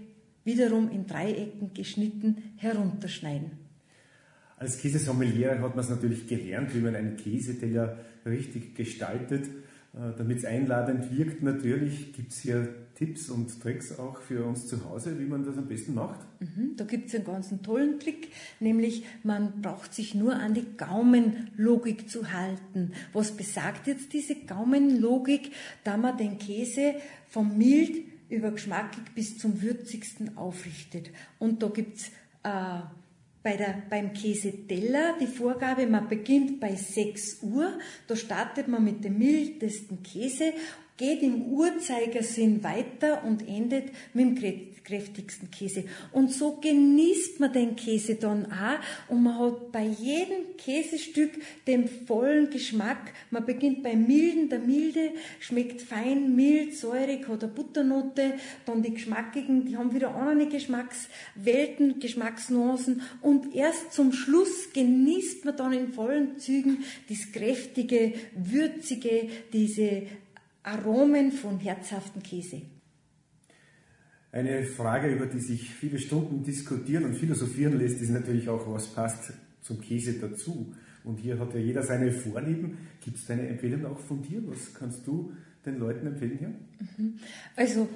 wiederum 0.43 0.89
in 0.89 1.05
Dreiecken 1.05 1.71
geschnitten 1.75 2.55
herunterschneiden. 2.57 3.51
Als 4.57 4.79
Käsesommelier 4.79 5.59
hat 5.59 5.75
man 5.75 5.79
es 5.79 5.89
natürlich 5.89 6.27
gelernt, 6.27 6.73
wie 6.73 6.79
man 6.79 6.95
einen 6.95 7.15
Käseteller 7.15 7.97
richtig 8.25 8.75
gestaltet. 8.75 9.49
Äh, 9.93 10.17
Damit 10.17 10.39
es 10.39 10.45
einladend 10.45 11.15
wirkt, 11.15 11.43
natürlich 11.43 12.13
gibt 12.13 12.31
es 12.31 12.39
hier 12.39 12.67
Tipps 12.95 13.29
und 13.29 13.62
Tricks 13.62 13.97
auch 14.00 14.21
für 14.21 14.45
uns 14.45 14.67
zu 14.67 14.83
Hause, 14.85 15.19
wie 15.19 15.25
man 15.25 15.43
das 15.43 15.57
am 15.57 15.67
besten 15.67 15.93
macht. 15.93 16.19
Mhm, 16.39 16.75
da 16.77 16.83
gibt 16.83 17.09
es 17.09 17.15
einen 17.15 17.25
ganz 17.25 17.50
tollen 17.63 18.00
Trick, 18.00 18.29
nämlich 18.59 19.03
man 19.23 19.62
braucht 19.62 19.93
sich 19.93 20.13
nur 20.15 20.35
an 20.35 20.53
die 20.53 20.65
Gaumenlogik 20.77 22.09
zu 22.09 22.31
halten. 22.31 22.91
Was 23.12 23.31
besagt 23.31 23.88
jetzt 23.88 24.13
diese 24.13 24.35
Gaumenlogik? 24.35 25.51
Da 25.83 25.97
man 25.97 26.17
den 26.17 26.38
Käse 26.38 26.95
vom 27.27 27.57
mild 27.57 28.03
über 28.29 28.51
geschmackig 28.51 29.03
bis 29.15 29.38
zum 29.38 29.62
würzigsten 29.62 30.38
aufrichtet. 30.38 31.12
Und 31.39 31.62
da 31.62 31.67
gibt's 31.67 32.09
äh, 32.43 32.79
bei 33.43 33.57
der, 33.57 33.83
beim 33.89 34.13
Käseteller. 34.13 35.15
Die 35.19 35.27
Vorgabe, 35.27 35.85
man 35.85 36.07
beginnt 36.07 36.59
bei 36.59 36.75
6 36.75 37.43
Uhr, 37.43 37.77
da 38.07 38.15
startet 38.15 38.67
man 38.67 38.83
mit 38.83 39.03
dem 39.03 39.17
mildesten 39.17 40.01
Käse, 40.01 40.53
geht 40.97 41.23
im 41.23 41.47
Uhrzeigersinn 41.47 42.63
weiter 42.63 43.23
und 43.23 43.47
endet 43.47 43.91
mit 44.13 44.41
dem 44.41 44.73
kräftigsten 44.83 45.50
Käse. 45.50 45.85
Und 46.12 46.31
so 46.31 46.57
genießt 46.62 47.39
man 47.39 47.53
den 47.53 47.75
Käse 47.75 48.15
dann 48.15 48.45
auch 48.51 48.79
und 49.09 49.23
man 49.23 49.39
hat 49.39 49.71
bei 49.71 49.85
jedem 49.85 50.57
Käsestück 50.57 51.31
den 51.67 51.88
vollen 51.88 52.50
Geschmack. 52.50 53.13
Man 53.31 53.45
beginnt 53.45 53.81
beim 53.81 54.05
Milden, 54.05 54.50
der 54.50 54.59
Milde 54.59 55.12
schmeckt 55.39 55.81
fein, 55.81 56.35
mild, 56.35 56.75
säurig, 56.75 57.27
hat 57.27 57.43
eine 57.43 57.51
Butternote, 57.51 58.33
dann 58.65 58.83
die 58.83 58.93
geschmackigen, 58.93 59.65
die 59.65 59.77
haben 59.77 59.93
wieder 59.93 60.13
andere 60.15 60.50
Geschmackswelten, 60.50 62.00
Geschmacksnuancen 62.00 63.01
und 63.21 63.55
erst 63.55 63.93
zum 63.93 64.12
Schluss 64.12 64.73
genießt 64.73 65.45
man 65.45 65.57
dann 65.57 65.73
in 65.73 65.93
vollen 65.93 66.39
Zügen 66.39 66.83
das 67.09 67.31
kräftige, 67.31 68.13
würzige, 68.35 69.29
diese 69.53 70.03
Aromen 70.63 71.32
von 71.32 71.60
herzhaften 71.60 72.24
Käse. 72.24 72.62
Eine 74.32 74.63
Frage, 74.63 75.10
über 75.10 75.27
die 75.27 75.39
sich 75.39 75.70
viele 75.70 76.00
Stunden 76.00 76.43
diskutieren 76.43 77.03
und 77.05 77.15
philosophieren 77.15 77.77
lässt, 77.77 78.01
ist 78.01 78.10
natürlich 78.10 78.50
auch, 78.50 78.65
was 78.74 78.88
passt 78.88 79.34
zum 79.62 79.79
Käse 79.79 80.13
dazu. 80.13 80.74
Und 81.03 81.17
hier 81.17 81.38
hat 81.38 81.53
ja 81.53 81.60
jeder 81.60 81.84
seine 81.84 82.12
Vorlieben. 82.12 82.77
Gibt 83.03 83.17
es 83.17 83.29
eine 83.29 83.48
Empfehlung 83.48 83.86
auch 83.86 84.00
von 84.00 84.22
dir? 84.22 84.41
Was 84.48 84.74
kannst 84.74 85.05
du 85.05 85.34
den 85.65 85.77
Leuten 85.77 86.08
empfehlen 86.08 86.38
hier? 86.39 86.53
Mhm. 86.98 87.20
Also, 87.55 87.89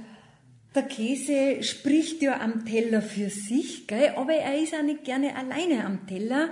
der 0.75 0.83
Käse 0.83 1.63
spricht 1.63 2.21
ja 2.21 2.39
am 2.39 2.65
Teller 2.65 3.01
für 3.01 3.29
sich, 3.29 3.87
gell? 3.87 4.11
aber 4.15 4.33
er 4.33 4.61
ist 4.61 4.75
auch 4.75 4.83
nicht 4.83 5.05
gerne 5.05 5.35
alleine 5.35 5.85
am 5.85 6.05
Teller. 6.05 6.49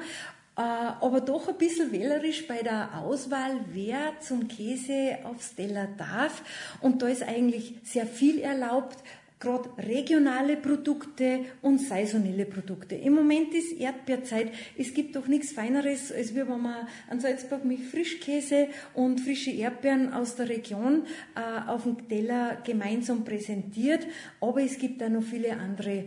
Äh, 0.58 0.62
aber 0.62 1.22
doch 1.22 1.50
ein 1.50 1.58
bisschen 1.58 1.92
wählerisch 1.92 2.48
bei 2.48 2.62
der 2.62 3.02
Auswahl, 3.02 3.60
wer 3.72 4.20
zum 4.22 4.48
Käse 4.48 5.18
aufs 5.24 5.56
Teller 5.56 5.88
darf. 5.98 6.44
Und 6.82 7.02
da 7.02 7.08
ist 7.08 7.24
eigentlich 7.24 7.76
sehr 7.84 8.06
viel 8.06 8.40
erlaubt 8.40 9.04
gerade 9.40 9.70
regionale 9.78 10.58
Produkte 10.58 11.42
und 11.62 11.80
saisonelle 11.80 12.46
Produkte. 12.46 12.96
Im 12.96 13.14
Moment 13.14 13.54
ist 13.54 13.80
Erdbeerzeit. 13.80 14.52
Es 14.78 14.94
gibt 14.94 15.16
doch 15.16 15.28
nichts 15.28 15.52
Feineres, 15.52 16.12
als 16.12 16.34
wenn 16.34 16.48
man 16.48 16.88
an 17.10 17.20
Salzburg 17.20 17.66
mit 17.66 17.82
Frischkäse 17.82 18.70
und 18.94 19.20
frische 19.20 19.52
Erdbeeren 19.52 20.14
aus 20.14 20.36
der 20.36 20.50
Region 20.50 21.04
äh, 21.36 21.70
auf 21.70 21.84
dem 21.84 22.08
Teller 22.08 22.58
gemeinsam 22.64 23.24
präsentiert. 23.24 24.08
Aber 24.40 24.62
es 24.62 24.78
gibt 24.78 25.02
da 25.02 25.10
noch 25.10 25.24
viele 25.24 25.58
andere 25.58 26.06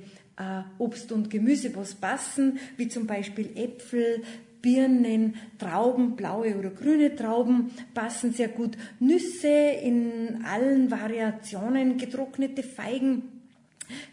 Obst 0.78 1.10
und 1.12 1.30
Gemüse, 1.30 1.74
was 1.74 1.94
passen, 1.94 2.58
wie 2.76 2.88
zum 2.88 3.06
Beispiel 3.06 3.50
Äpfel, 3.56 4.22
Birnen, 4.62 5.36
Trauben, 5.58 6.16
blaue 6.16 6.56
oder 6.56 6.70
grüne 6.70 7.14
Trauben 7.14 7.70
passen 7.94 8.32
sehr 8.32 8.48
gut. 8.48 8.76
Nüsse 8.98 9.48
in 9.48 10.44
allen 10.44 10.90
Variationen, 10.90 11.96
getrocknete 11.96 12.62
Feigen, 12.62 13.22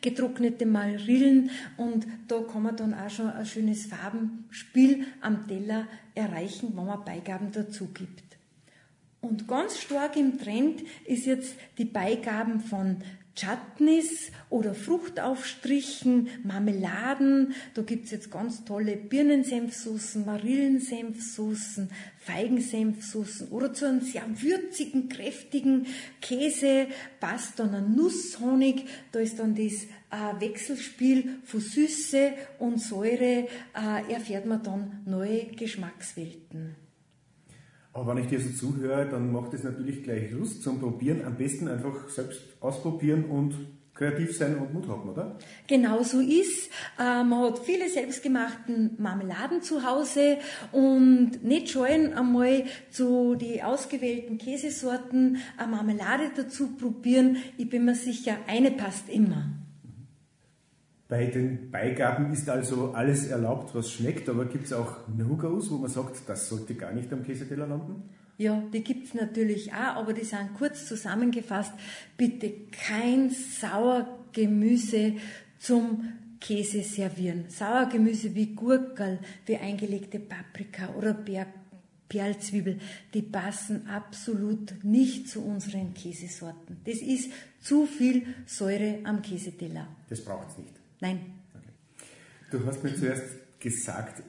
getrocknete 0.01 0.65
Marillen 0.65 1.50
und 1.77 2.08
da 2.27 2.41
kann 2.41 2.63
man 2.63 2.77
dann 2.77 2.94
auch 2.94 3.10
schon 3.10 3.29
ein 3.29 3.46
schönes 3.46 3.86
Farbenspiel 3.86 5.05
am 5.22 5.48
Teller 5.48 5.88
erreichen, 6.13 6.74
wenn 6.75 6.86
man 6.86 7.03
Beigaben 7.03 7.51
dazu 7.51 7.88
gibt. 7.88 8.24
Und 9.22 9.48
ganz 9.48 9.79
stark 9.79 10.17
im 10.17 10.38
Trend 10.38 10.84
ist 11.05 11.25
jetzt 11.25 11.55
die 11.79 11.86
Beigaben 11.86 12.60
von 12.60 12.98
Chutneys 13.36 14.32
oder 14.50 14.74
Fruchtaufstrichen, 14.74 16.30
Marmeladen. 16.44 17.54
Da 17.74 17.82
gibt's 17.82 18.12
jetzt 18.12 18.32
ganz 18.32 18.63
tolle 18.63 18.96
Birnensenfsoßen, 18.96 20.25
Marillensenfsoßen, 20.25 21.89
Feigensenfsoßen 22.20 23.50
oder 23.50 23.74
zu 23.74 23.88
einem 23.88 24.01
sehr 24.01 24.24
würzigen, 24.42 25.10
kräftigen 25.10 25.88
Käse 26.22 26.88
passt 27.20 27.60
dann 27.60 27.75
ein 27.75 27.96
Nusshonig. 27.96 28.86
Da 29.12 29.20
ist 29.20 29.39
dann 29.39 29.54
das 29.56 29.84
äh, 29.84 30.39
Wechselspiel 30.39 31.39
von 31.44 31.60
Süße 31.60 32.34
und 32.60 32.82
Säure 32.82 33.48
äh, 33.74 34.13
erfährt 34.13 34.46
man 34.46 34.63
dann 34.63 35.01
neue 35.06 35.48
Geschmackswelten. 35.48 36.85
Aber 37.96 38.14
wenn 38.14 38.24
ich 38.24 38.28
dir 38.28 38.42
so 38.42 38.50
zuhöre, 38.50 39.08
dann 39.08 39.32
macht 39.32 39.54
es 39.54 39.64
natürlich 39.64 40.04
gleich 40.04 40.30
Lust 40.32 40.62
zum 40.62 40.82
Probieren. 40.82 41.24
Am 41.24 41.38
besten 41.38 41.70
einfach 41.70 42.10
selbst 42.10 42.42
ausprobieren 42.60 43.24
und 43.24 43.56
kreativ 43.94 44.38
sein 44.38 44.58
und 44.58 44.74
Mut 44.74 44.90
haben, 44.90 45.10
oder? 45.10 45.38
Genau 45.68 46.04
so 46.04 46.20
ist. 46.20 46.70
Äh, 47.00 47.24
man 47.24 47.44
hat 47.44 47.60
viele 47.60 47.88
selbstgemachten 47.88 48.98
Marmeladen 48.98 49.62
zu 49.62 49.90
Hause 49.90 50.40
und 50.74 51.42
nicht 51.42 51.70
scheuen 51.70 52.14
einmal 52.14 52.66
zu 52.92 53.36
die 53.36 53.64
ausgewählten 53.64 54.40
Käsesorten 54.40 55.38
eine 55.56 55.72
Marmelade 55.72 56.32
dazu 56.36 56.75
probieren. 56.75 57.38
Ich 57.58 57.70
bin 57.70 57.86
mir 57.86 57.96
sicher, 57.96 58.36
eine 58.48 58.72
passt 58.72 59.08
immer. 59.08 59.52
Bei 61.07 61.27
den 61.27 61.69
Beigaben 61.69 62.33
ist 62.33 62.50
also 62.50 62.93
alles 62.93 63.27
erlaubt, 63.27 63.75
was 63.75 63.91
schmeckt, 63.91 64.27
aber 64.27 64.45
gibt 64.45 64.65
es 64.65 64.74
auch 64.74 65.07
No-Gos, 65.07 65.69
wo 65.69 65.77
man 65.77 65.91
sagt, 65.91 66.27
das 66.27 66.50
sollte 66.50 66.74
gar 66.74 66.93
nicht 66.93 67.13
am 67.13 67.24
Käseteller 67.24 67.67
landen? 67.67 68.09
Ja, 68.38 68.62
die 68.74 68.83
gibt 68.83 69.07
es 69.07 69.13
natürlich 69.13 69.71
auch, 69.71 69.97
aber 69.97 70.13
die 70.13 70.25
sind 70.25 70.55
kurz 70.57 70.88
zusammengefasst. 70.88 71.74
Bitte 72.17 72.51
kein 72.71 73.29
Sauergemüse 73.29 75.13
zum 75.59 76.12
Käse 76.41 76.81
servieren. 76.81 77.45
Sauergemüse 77.50 78.35
wie 78.35 78.55
Gurkel, 78.55 79.19
wie 79.45 79.57
eingelegte 79.57 80.19
Paprika 80.19 80.89
oder 80.97 81.13
Berg 81.13 81.47
Perlzwiebel, 82.07 82.79
die 83.13 83.24
passen 83.24 83.88
absolut 83.88 84.83
nicht 84.83 85.27
zu 85.27 85.41
unseren 85.43 85.93
Käsesorten. 85.93 86.77
Das 86.85 87.01
ist 87.01 87.31
zu 87.62 87.88
viel 87.88 88.27
Säure 88.45 89.00
am 89.03 89.21
Käseteller. 89.21 89.88
Das 90.07 90.24
braucht 90.24 90.50
es 90.51 90.57
nicht. 90.59 90.75
Nein. 91.00 91.20
Okay. 91.54 91.72
Du 92.52 92.66
hast 92.66 92.84
mir 92.84 92.96
zuerst 92.96 93.60
gesagt, 93.60 94.24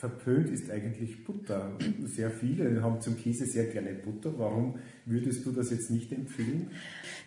verpönt 0.00 0.48
ist 0.48 0.70
eigentlich 0.70 1.24
Butter. 1.24 1.76
Sehr 2.06 2.30
viele 2.30 2.82
haben 2.82 3.02
zum 3.02 3.18
Käse 3.18 3.44
sehr 3.44 3.66
gerne 3.66 3.92
Butter. 3.92 4.32
Warum 4.38 4.78
würdest 5.04 5.44
du 5.44 5.52
das 5.52 5.70
jetzt 5.70 5.90
nicht 5.90 6.10
empfehlen? 6.10 6.70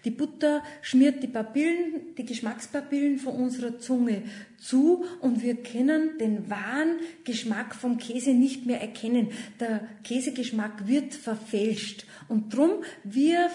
Die 0.03 0.09
Butter 0.09 0.63
schmiert 0.81 1.21
die 1.21 1.27
Papillen, 1.27 2.15
die 2.17 2.25
Geschmackspapillen 2.25 3.19
von 3.19 3.35
unserer 3.35 3.77
Zunge 3.77 4.23
zu 4.57 5.05
und 5.21 5.43
wir 5.43 5.57
können 5.57 6.17
den 6.17 6.49
wahren 6.49 6.97
Geschmack 7.23 7.75
vom 7.75 7.99
Käse 7.99 8.33
nicht 8.33 8.65
mehr 8.65 8.81
erkennen. 8.81 9.29
Der 9.59 9.87
Käsegeschmack 10.03 10.87
wird 10.87 11.13
verfälscht 11.13 12.07
und 12.27 12.55
drum 12.55 12.71
wir 13.03 13.51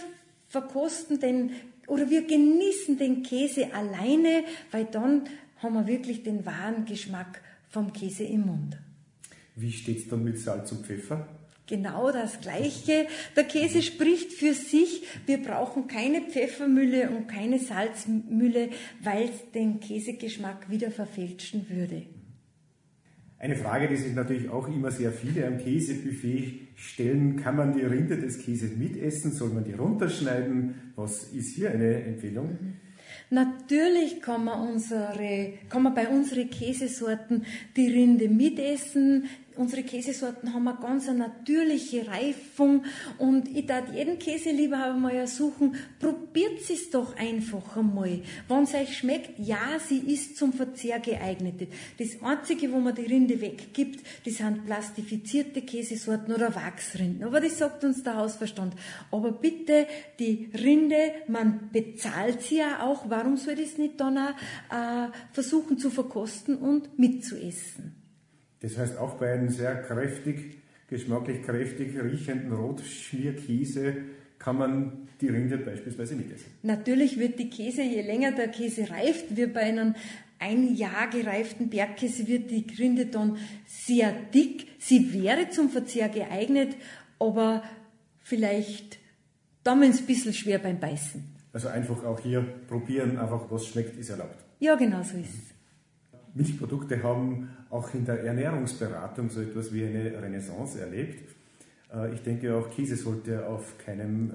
verkosten 0.47 1.19
den 1.19 1.51
oder 1.88 2.09
wir 2.11 2.26
genießen 2.26 2.99
den 2.99 3.23
Käse 3.23 3.73
alleine, 3.73 4.45
weil 4.71 4.85
dann 4.85 5.25
haben 5.57 5.75
wir 5.75 5.87
wirklich 5.87 6.23
den 6.23 6.47
wahren 6.47 6.85
Geschmack 6.85 7.42
vom 7.68 7.92
Käse 7.92 8.25
im 8.25 8.47
Mund. 8.47 8.78
Wie 9.57 9.73
steht 9.73 9.99
es 9.99 10.09
dann 10.09 10.23
mit 10.23 10.38
Salz 10.38 10.71
und 10.73 10.87
Pfeffer? 10.87 11.26
Genau 11.66 12.11
das 12.12 12.40
Gleiche. 12.40 13.07
Der 13.37 13.45
Käse 13.45 13.83
spricht 13.83 14.33
für 14.33 14.54
sich. 14.54 15.02
Wir 15.26 15.42
brauchen 15.42 15.87
keine 15.87 16.23
Pfeffermühle 16.23 17.11
und 17.11 17.28
keine 17.28 17.59
Salzmühle, 17.59 18.71
weil 19.02 19.25
es 19.25 19.50
den 19.52 19.78
Käsegeschmack 19.78 20.71
wieder 20.71 20.90
verfälschen 20.90 21.68
würde. 21.68 22.07
Eine 23.40 23.54
Frage, 23.54 23.87
die 23.87 23.97
sich 23.97 24.14
natürlich 24.14 24.49
auch 24.50 24.66
immer 24.66 24.90
sehr 24.90 25.12
viele 25.12 25.47
am 25.47 25.59
Käsebuffet 25.59 26.68
stellen, 26.75 27.37
kann 27.37 27.54
man 27.54 27.73
die 27.73 27.83
Rinde 27.83 28.16
des 28.16 28.45
Käses 28.45 28.76
mitessen? 28.76 29.30
Soll 29.30 29.50
man 29.50 29.62
die 29.62 29.75
runterschneiden? 29.75 30.92
Was 30.97 31.33
ist 31.33 31.54
hier 31.54 31.71
eine 31.71 32.02
Empfehlung? 32.02 32.59
Natürlich 33.30 34.21
kann 34.23 34.45
man, 34.45 34.68
unsere, 34.68 35.52
kann 35.68 35.83
man 35.85 35.95
bei 35.95 36.09
unseren 36.09 36.50
Käsesorten 36.50 37.45
die 37.76 37.88
Rinde 37.88 38.28
mitessen. 38.28 39.28
Unsere 39.59 39.83
Käsesorten 39.83 40.55
haben 40.55 40.68
eine 40.68 40.79
ganz 40.79 41.09
natürliche 41.09 42.07
Reifung 42.07 42.85
und 43.18 43.49
ich 43.57 43.66
darf 43.66 43.92
jeden 43.92 44.21
Käse 44.21 44.51
lieber 44.51 44.85
einmal 44.85 45.27
suchen. 45.27 45.75
Probiert 45.99 46.61
es 46.71 46.90
doch 46.90 47.16
einfach 47.16 47.77
einmal. 47.77 48.21
Wenn 48.47 48.62
es 48.62 48.75
euch 48.75 48.99
schmeckt, 48.99 49.37
ja, 49.37 49.81
sie 49.85 49.99
ist 49.99 50.37
zum 50.37 50.53
Verzehr 50.53 51.01
geeignet. 51.01 51.66
Das 51.99 52.23
Einzige, 52.23 52.71
wo 52.71 52.79
man 52.79 52.94
die 52.94 53.07
Rinde 53.07 53.40
weggibt, 53.40 54.07
das 54.25 54.37
sind 54.37 54.64
plastifizierte 54.64 55.62
Käsesorten 55.62 56.33
oder 56.33 56.55
Wachsrinden. 56.55 57.25
Aber 57.25 57.40
das 57.40 57.59
sagt 57.59 57.83
uns 57.83 58.05
der 58.05 58.14
Hausverstand. 58.14 58.75
Aber 59.11 59.33
bitte, 59.33 59.88
die 60.21 60.51
Rinde, 60.55 61.14
man 61.27 61.68
bezahlt 61.73 62.42
sie 62.42 62.59
ja 62.59 62.85
auch. 62.85 63.11
Warum 63.11 63.37
soll 63.37 63.57
das 63.57 63.77
nicht 63.77 63.99
dann 64.01 64.18
auch 64.18 64.31
äh, 64.71 65.09
versuchen 65.33 65.79
zu 65.79 65.90
verkosten 65.90 66.57
und 66.59 66.97
mitzuessen? 66.97 67.98
Das 68.61 68.77
heißt, 68.77 68.99
auch 68.99 69.14
bei 69.14 69.33
einem 69.33 69.51
sehr 69.51 69.83
kräftig, 69.83 70.59
geschmacklich 70.88 71.42
kräftig 71.42 72.01
riechenden 72.01 72.53
Rotschmierkäse 72.53 73.97
kann 74.38 74.57
man 74.57 75.09
die 75.21 75.29
Rinde 75.29 75.59
beispielsweise 75.59 76.14
mitessen. 76.14 76.53
Natürlich 76.62 77.18
wird 77.18 77.38
die 77.38 77.51
Käse, 77.51 77.83
je 77.83 78.03
länger 78.03 78.33
der 78.33 78.49
Käse 78.49 78.88
reift, 78.88 79.37
wie 79.37 79.47
bei 79.47 79.62
einem 79.62 79.94
ein 80.38 80.75
Jahr 80.75 81.09
gereiften 81.11 81.68
Bergkäse 81.68 82.29
wird 82.29 82.51
die 82.51 82.64
Rinde 82.79 83.07
dann 83.07 83.38
sehr 83.66 84.12
dick. 84.12 84.68
Sie 84.79 85.12
wäre 85.12 85.51
zum 85.51 85.68
Verzehr 85.68 86.09
geeignet, 86.09 86.77
aber 87.18 87.64
vielleicht 88.23 88.99
dann 89.64 89.83
ein 89.83 89.92
bisschen 90.07 90.33
schwer 90.33 90.59
beim 90.59 90.79
Beißen. 90.79 91.25
Also 91.53 91.68
einfach 91.68 92.05
auch 92.05 92.21
hier 92.21 92.42
probieren, 92.68 93.18
einfach 93.18 93.51
was 93.51 93.66
schmeckt, 93.66 93.99
ist 93.99 94.11
erlaubt. 94.11 94.44
Ja, 94.61 94.77
genau 94.77 95.03
so 95.03 95.16
ist 95.16 95.35
es. 95.35 95.58
Milchprodukte 96.35 97.03
haben 97.03 97.51
auch 97.71 97.93
in 97.95 98.05
der 98.05 98.23
Ernährungsberatung 98.25 99.31
so 99.31 99.41
etwas 99.41 99.73
wie 99.73 99.85
eine 99.85 100.23
Renaissance 100.23 100.81
erlebt. 100.81 101.35
Äh, 101.93 102.14
ich 102.14 102.23
denke, 102.23 102.55
auch 102.55 102.71
Käse 102.71 102.97
sollte 102.97 103.47
auf 103.47 103.79
keinem 103.79 104.31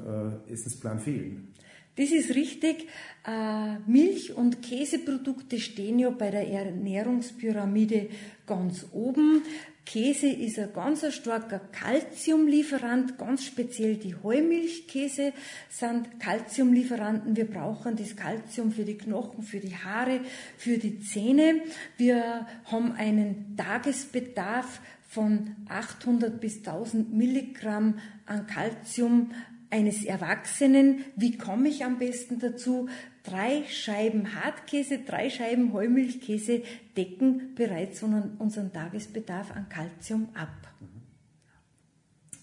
äh, 0.47 0.51
Essensplan 0.51 0.99
fehlen. 0.99 1.53
Das 1.95 2.09
ist 2.09 2.33
richtig. 2.33 2.87
Äh, 3.25 3.77
Milch- 3.85 4.33
und 4.33 4.63
Käseprodukte 4.63 5.59
stehen 5.59 5.99
ja 5.99 6.09
bei 6.09 6.31
der 6.31 6.47
Ernährungspyramide 6.47 8.09
ganz 8.47 8.87
oben. 8.91 9.43
Käse 9.85 10.27
ist 10.27 10.57
ein 10.59 10.71
ganz 10.73 11.05
starker 11.13 11.59
Kalziumlieferant, 11.59 13.17
ganz 13.17 13.45
speziell 13.45 13.97
die 13.97 14.15
Heumilchkäse 14.15 15.33
sind 15.69 16.19
Kalziumlieferanten. 16.19 17.35
Wir 17.35 17.45
brauchen 17.45 17.95
das 17.95 18.15
Kalzium 18.15 18.71
für 18.71 18.85
die 18.85 18.97
Knochen, 18.97 19.43
für 19.43 19.59
die 19.59 19.75
Haare, 19.75 20.21
für 20.57 20.77
die 20.77 20.99
Zähne. 21.01 21.61
Wir 21.97 22.47
haben 22.65 22.93
einen 22.93 23.57
Tagesbedarf 23.57 24.79
von 25.07 25.55
800 25.67 26.39
bis 26.39 26.59
1000 26.59 27.13
Milligramm 27.13 27.99
an 28.25 28.47
Kalzium 28.47 29.31
eines 29.69 30.05
Erwachsenen. 30.05 31.03
Wie 31.15 31.37
komme 31.37 31.67
ich 31.67 31.83
am 31.83 31.99
besten 31.99 32.39
dazu? 32.39 32.87
Drei 33.23 33.63
Scheiben 33.69 34.35
Hartkäse, 34.35 34.99
drei 34.99 35.29
Scheiben 35.29 35.71
Heumilchkäse 35.71 36.61
decken 36.97 37.55
bereits 37.55 38.03
unseren 38.03 38.73
Tagesbedarf 38.73 39.51
an 39.51 39.69
Kalzium 39.69 40.27
ab. 40.33 40.49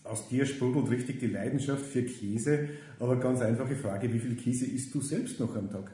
Aus 0.04 0.26
dir 0.28 0.46
sprudelt 0.46 0.90
richtig 0.90 1.20
die 1.20 1.26
Leidenschaft 1.26 1.84
für 1.84 2.02
Käse, 2.02 2.70
aber 2.98 3.20
ganz 3.20 3.42
einfache 3.42 3.76
Frage, 3.76 4.12
wie 4.12 4.18
viel 4.18 4.34
Käse 4.36 4.66
isst 4.66 4.94
du 4.94 5.00
selbst 5.02 5.38
noch 5.38 5.54
am 5.54 5.70
Tag? 5.70 5.92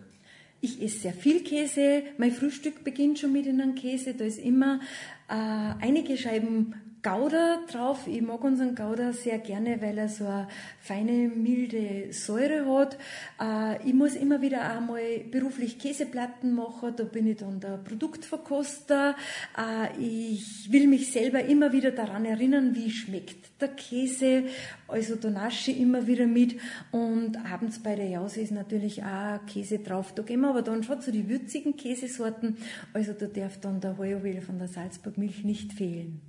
Ich 0.61 0.81
esse 0.81 1.01
sehr 1.01 1.13
viel 1.13 1.43
Käse. 1.43 2.03
Mein 2.17 2.33
Frühstück 2.33 2.83
beginnt 2.83 3.19
schon 3.19 3.33
mit 3.33 3.47
einem 3.47 3.75
Käse. 3.75 4.15
Da 4.15 4.25
ist 4.25 4.39
immer 4.39 4.81
äh, 5.29 5.35
einige 5.35 6.17
Scheiben 6.17 6.75
Gouda 7.07 7.61
drauf. 7.71 8.09
Ich 8.09 8.21
mag 8.21 8.43
unseren 8.43 8.75
Gouda 8.75 9.13
sehr 9.13 9.39
gerne, 9.39 9.81
weil 9.81 9.97
er 9.97 10.09
so 10.09 10.27
eine 10.27 10.49
feine, 10.81 11.29
milde 11.29 12.13
Säure 12.13 12.67
hat. 12.67 12.99
Äh, 13.41 13.87
ich 13.87 13.95
muss 13.95 14.17
immer 14.17 14.43
wieder 14.43 14.69
einmal 14.69 15.21
beruflich 15.31 15.79
Käseplatten 15.79 16.53
machen. 16.53 16.95
Da 16.97 17.05
bin 17.05 17.29
ich 17.29 17.37
dann 17.37 17.61
der 17.61 17.77
Produktverkoster. 17.77 19.15
Äh, 19.57 20.03
ich 20.03 20.73
will 20.73 20.89
mich 20.89 21.13
selber 21.13 21.45
immer 21.45 21.73
wieder 21.73 21.93
daran 21.93 22.25
erinnern, 22.25 22.75
wie 22.75 22.91
schmeckt 22.91 23.61
der 23.61 23.69
Käse. 23.69 24.47
Also 24.89 25.15
da 25.15 25.31
nasche 25.31 25.71
ich 25.71 25.79
immer 25.79 26.09
wieder 26.09 26.27
mit. 26.27 26.59
Und 26.91 27.37
abends 27.37 27.79
bei 27.79 27.95
der 27.95 28.09
Jause 28.09 28.41
ist 28.41 28.51
natürlich 28.51 29.05
auch 29.05 29.47
Käse 29.47 29.79
drauf. 29.79 30.13
Da 30.13 30.25
gehen 30.25 30.41
wir 30.41 30.49
aber 30.49 30.63
dann 30.63 30.83
schon 30.83 31.01
zu 31.01 31.13
die 31.13 31.29
würzigen 31.29 31.77
Käsesorten. 31.77 32.57
Also 32.93 33.13
da 33.13 33.27
darf 33.27 33.61
dann 33.61 33.81
der 33.81 33.97
Heuerwähler 33.97 34.43
von 34.43 34.59
der 34.59 34.67
Salzburg 34.67 35.17
Milch 35.19 35.45
nicht 35.45 35.73
fehlen. 35.73 36.21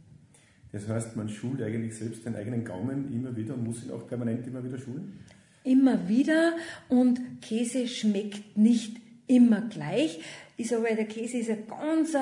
Das 0.71 0.87
heißt, 0.87 1.15
man 1.15 1.29
schult 1.29 1.61
eigentlich 1.61 1.95
selbst 1.95 2.25
den 2.25 2.35
eigenen 2.35 2.63
Gaumen 2.63 3.13
immer 3.13 3.35
wieder 3.35 3.53
und 3.53 3.63
muss 3.63 3.83
ihn 3.83 3.91
auch 3.91 4.07
permanent 4.07 4.45
immer 4.47 4.63
wieder 4.63 4.77
schulen? 4.77 5.19
Immer 5.63 6.07
wieder 6.07 6.53
und 6.89 7.41
Käse 7.41 7.87
schmeckt 7.87 8.57
nicht 8.57 8.97
immer 9.27 9.61
gleich. 9.61 10.19
Ich 10.59 10.69
sage, 10.69 10.95
der 10.95 11.05
Käse 11.05 11.37
ist 11.37 11.49
ein 11.51 11.67
ganz 11.67 12.15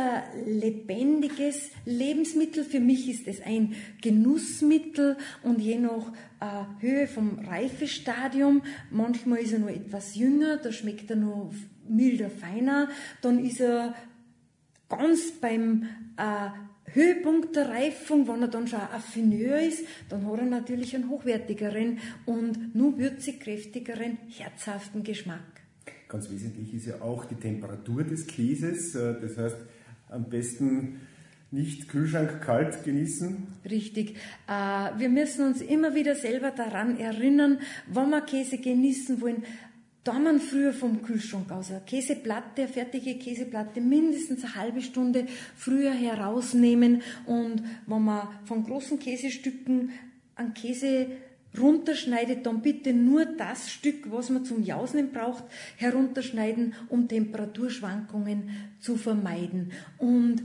lebendiges 0.45 1.69
Lebensmittel. 1.85 2.65
Für 2.65 2.81
mich 2.81 3.07
ist 3.09 3.27
es 3.27 3.41
ein 3.41 3.75
Genussmittel 4.01 5.15
und 5.43 5.61
je 5.61 5.79
nach 5.79 6.11
äh, 6.41 6.81
Höhe 6.81 7.07
vom 7.07 7.39
Reifestadium, 7.39 8.63
manchmal 8.91 9.39
ist 9.39 9.53
er 9.53 9.59
noch 9.59 9.69
etwas 9.69 10.15
jünger, 10.15 10.57
da 10.57 10.71
schmeckt 10.71 11.09
er 11.09 11.15
noch 11.15 11.53
milder, 11.87 12.29
feiner. 12.29 12.89
Dann 13.21 13.39
ist 13.39 13.61
er 13.61 13.95
ganz 14.89 15.31
beim 15.39 15.87
äh, 16.17 16.49
Höhepunkt 16.93 17.55
der 17.55 17.69
Reifung, 17.69 18.27
wenn 18.27 18.41
er 18.41 18.47
dann 18.47 18.67
schon 18.67 18.79
affineur 18.79 19.59
ist, 19.59 19.85
dann 20.09 20.25
hat 20.25 20.39
er 20.39 20.45
natürlich 20.45 20.95
einen 20.95 21.09
hochwertigeren 21.09 21.99
und 22.25 22.75
nur 22.75 22.97
würzig 22.97 23.39
kräftigeren, 23.39 24.17
herzhaften 24.29 25.03
Geschmack. 25.03 25.41
Ganz 26.07 26.29
wesentlich 26.29 26.73
ist 26.73 26.85
ja 26.85 27.01
auch 27.01 27.25
die 27.25 27.35
Temperatur 27.35 28.03
des 28.03 28.27
Käses. 28.27 28.95
Äh, 28.95 29.19
das 29.19 29.37
heißt, 29.37 29.57
am 30.09 30.29
besten 30.29 30.99
nicht 31.51 31.89
Kühlschrank 31.89 32.41
kalt 32.41 32.83
genießen? 32.83 33.47
Richtig. 33.69 34.17
Äh, 34.47 34.51
wir 34.97 35.09
müssen 35.09 35.47
uns 35.47 35.61
immer 35.61 35.95
wieder 35.95 36.15
selber 36.15 36.51
daran 36.51 36.97
erinnern, 36.99 37.59
wenn 37.87 38.09
wir 38.09 38.21
Käse 38.21 38.57
genießen 38.57 39.21
wollen, 39.21 39.43
da 40.05 40.19
man 40.19 40.39
früher 40.39 40.71
vom 40.71 41.01
Kühlschrank 41.01 41.51
aus 41.51 41.71
eine 41.71 41.81
Käseplatte, 41.81 42.61
eine 42.61 42.71
fertige 42.71 43.15
Käseplatte 43.15 43.81
mindestens 43.81 44.43
eine 44.43 44.55
halbe 44.55 44.81
Stunde 44.81 45.25
früher 45.55 45.91
herausnehmen 45.91 47.01
und 47.25 47.63
wenn 47.87 48.03
man 48.03 48.27
von 48.45 48.63
großen 48.63 48.99
Käsestücken 48.99 49.89
einen 50.35 50.53
Käse 50.53 51.07
runterschneidet, 51.59 52.45
dann 52.45 52.61
bitte 52.61 52.93
nur 52.93 53.25
das 53.25 53.71
Stück, 53.71 54.11
was 54.11 54.29
man 54.29 54.45
zum 54.45 54.61
Jausen 54.63 55.11
braucht, 55.11 55.45
herunterschneiden, 55.77 56.75
um 56.89 57.07
Temperaturschwankungen 57.07 58.49
zu 58.79 58.97
vermeiden. 58.97 59.71
Und 59.97 60.43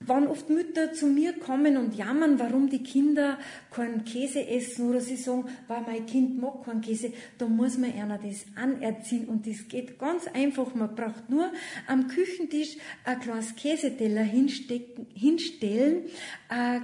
wenn 0.00 0.28
oft 0.28 0.48
Mütter 0.48 0.92
zu 0.92 1.06
mir 1.06 1.32
kommen 1.32 1.76
und 1.76 1.96
jammern, 1.96 2.38
warum 2.38 2.70
die 2.70 2.82
Kinder 2.82 3.36
keinen 3.70 4.04
Käse 4.04 4.46
essen 4.46 4.88
oder 4.88 5.00
sie 5.00 5.16
sagen, 5.16 5.46
weil 5.66 5.82
mein 5.82 6.06
Kind 6.06 6.40
mag 6.40 6.64
keinen 6.64 6.80
Käse, 6.80 7.12
da 7.36 7.46
muss 7.46 7.76
man 7.76 7.92
einer 7.92 8.18
das 8.18 8.46
anerziehen 8.54 9.26
und 9.26 9.46
das 9.46 9.68
geht 9.68 9.98
ganz 9.98 10.26
einfach. 10.28 10.74
Man 10.74 10.94
braucht 10.94 11.28
nur 11.28 11.50
am 11.88 12.06
Küchentisch 12.08 12.76
ein 13.04 13.18
kleines 13.20 13.56
Käseteller 13.56 14.22
hinstellen, 14.22 16.04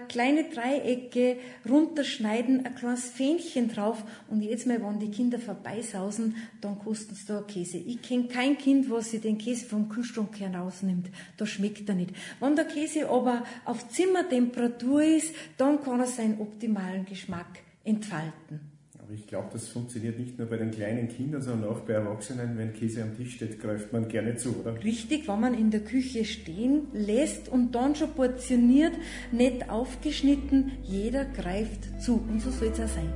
kleine 0.08 0.44
Dreiecke 0.50 1.36
runterschneiden, 1.68 2.66
ein 2.66 2.74
kleines 2.74 3.08
Fähnchen 3.10 3.68
drauf 3.68 4.02
und 4.28 4.42
jetzt 4.42 4.66
mal, 4.66 4.82
wenn 4.82 4.98
die 4.98 5.10
Kinder 5.10 5.38
vorbeisausen, 5.38 6.36
dann 6.60 6.78
kosten 6.80 7.14
sie 7.14 7.26
da 7.26 7.42
Käse. 7.42 7.78
Ich 7.78 8.02
kenne 8.02 8.28
kein 8.28 8.58
Kind, 8.58 8.90
was 8.90 9.12
sich 9.12 9.20
den 9.20 9.38
Käse 9.38 9.66
vom 9.66 9.88
Kühlschrank 9.88 10.40
herausnimmt. 10.40 11.10
Da 11.36 11.46
schmeckt 11.46 11.88
er 11.88 11.94
nicht. 11.94 12.10
Wenn 12.40 12.56
der 12.56 12.64
Käse 12.64 13.03
aber 13.04 13.44
auf 13.64 13.88
Zimmertemperatur 13.88 15.02
ist, 15.02 15.34
dann 15.56 15.82
kann 15.82 16.00
er 16.00 16.06
seinen 16.06 16.40
optimalen 16.40 17.04
Geschmack 17.04 17.60
entfalten. 17.84 18.74
Aber 19.04 19.12
ich 19.12 19.26
glaube, 19.26 19.48
das 19.52 19.68
funktioniert 19.68 20.18
nicht 20.18 20.38
nur 20.38 20.48
bei 20.48 20.56
den 20.56 20.70
kleinen 20.70 21.08
Kindern, 21.08 21.42
sondern 21.42 21.70
auch 21.70 21.80
bei 21.80 21.92
Erwachsenen. 21.92 22.56
Wenn 22.56 22.72
Käse 22.72 23.02
am 23.02 23.14
Tisch 23.14 23.34
steht, 23.34 23.60
greift 23.60 23.92
man 23.92 24.08
gerne 24.08 24.36
zu, 24.36 24.60
oder? 24.60 24.82
Richtig, 24.82 25.28
wenn 25.28 25.40
man 25.40 25.52
in 25.52 25.70
der 25.70 25.80
Küche 25.80 26.24
stehen 26.24 26.86
lässt 26.94 27.50
und 27.50 27.72
dann 27.74 27.94
schon 27.94 28.12
portioniert, 28.12 28.94
nett 29.30 29.68
aufgeschnitten, 29.68 30.72
jeder 30.82 31.26
greift 31.26 32.00
zu. 32.00 32.14
Und 32.14 32.40
so 32.40 32.50
soll 32.50 32.68
es 32.68 32.80
auch 32.80 32.88
sein. 32.88 33.12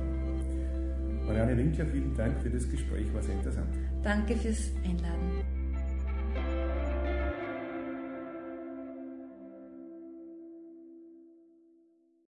Marianne 1.25 1.57
Winkler, 1.57 1.87
vielen 1.87 2.15
Dank 2.15 2.39
für 2.41 2.51
das 2.51 2.69
Gespräch, 2.69 3.11
war 3.11 3.23
sehr 3.23 3.35
interessant. 3.35 3.69
Danke 4.03 4.35
fürs 4.35 4.71
Einladen. 4.83 5.38